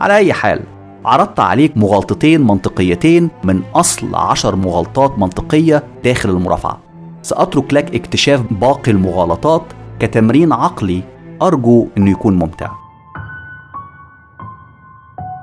[0.00, 0.60] على أي حال
[1.04, 6.78] عرضت عليك مغالطتين منطقيتين من أصل عشر مغالطات منطقية داخل المرافعة.
[7.22, 9.62] سأترك لك اكتشاف باقي المغالطات
[9.98, 11.02] كتمرين عقلي
[11.42, 12.79] أرجو أنه يكون ممتع.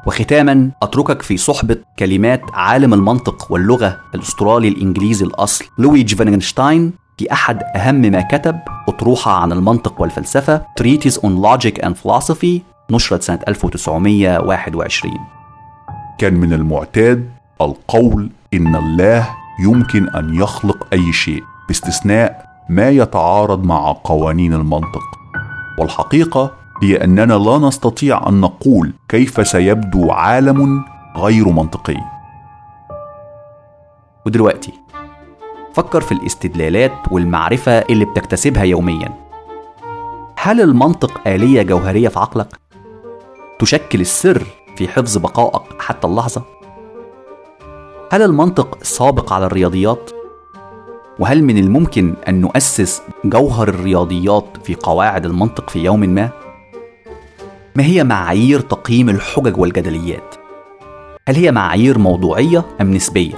[0.08, 5.66] وختاما أتركك في صحبة كلمات عالم المنطق واللغة الأسترالي الإنجليزي الأصل.
[5.78, 11.94] لودفيج فيتغنشتاين في أحد أهم ما كتب أطروحة عن المنطق والفلسفة Treatise on Logic and
[12.04, 12.62] Philosophy
[12.92, 15.14] نشرت سنة 1921
[16.18, 17.30] كان من المعتاد
[17.62, 19.30] القول إن الله
[19.64, 25.04] يمكن أن يخلق أي شيء باستثناء ما يتعارض مع قوانين المنطق.
[25.80, 26.52] والحقيقة
[26.84, 30.86] هي أننا لا نستطيع أن نقول كيف سيبدو عالم
[31.16, 31.98] غير منطقي
[34.26, 34.74] ودلوقتي
[35.74, 39.28] فكر في الاستدلالات والمعرفة اللي بتكتسبها يوميا
[40.38, 42.60] هل المنطق آلية جوهرية في عقلك؟
[43.60, 44.44] تشكل السر
[44.76, 46.41] في حفظ بقائك حتى اللحظة؟
[48.12, 50.12] هل المنطق سابق على الرياضيات؟
[51.20, 56.30] وهل من الممكن أن نؤسس جوهر الرياضيات في قواعد المنطق في يوم ما؟
[57.78, 60.36] ما هي معايير تقييم الحجج والجدليات؟
[61.28, 63.36] هل هي معايير موضوعية أم نسبية؟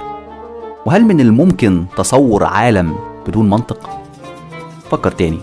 [0.86, 2.94] وهل من الممكن تصور عالم
[3.26, 4.00] بدون منطق؟
[4.90, 5.38] فكر تاني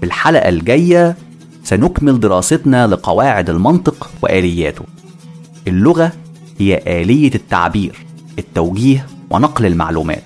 [0.00, 1.16] في الحلقة الجاية
[1.64, 4.84] سنكمل دراستنا لقواعد المنطق وآلياته
[5.68, 6.12] اللغة
[6.58, 8.06] هي آلية التعبير
[8.38, 10.22] التوجيه ونقل المعلومات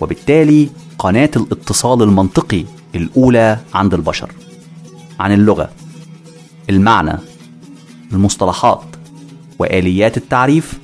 [0.00, 0.68] وبالتالي
[0.98, 2.64] قناة الاتصال المنطقي
[2.94, 4.32] الأولى عند البشر
[5.20, 5.70] عن اللغة
[6.70, 7.18] المعنى
[8.12, 8.82] المصطلحات
[9.58, 10.78] وآليات التعريف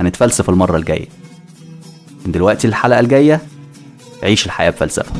[0.00, 1.08] هنتفلسف المرة الجاية.
[2.26, 3.40] من دلوقتي الحلقة الجاية
[4.22, 5.12] عيش الحياة بفلسفة.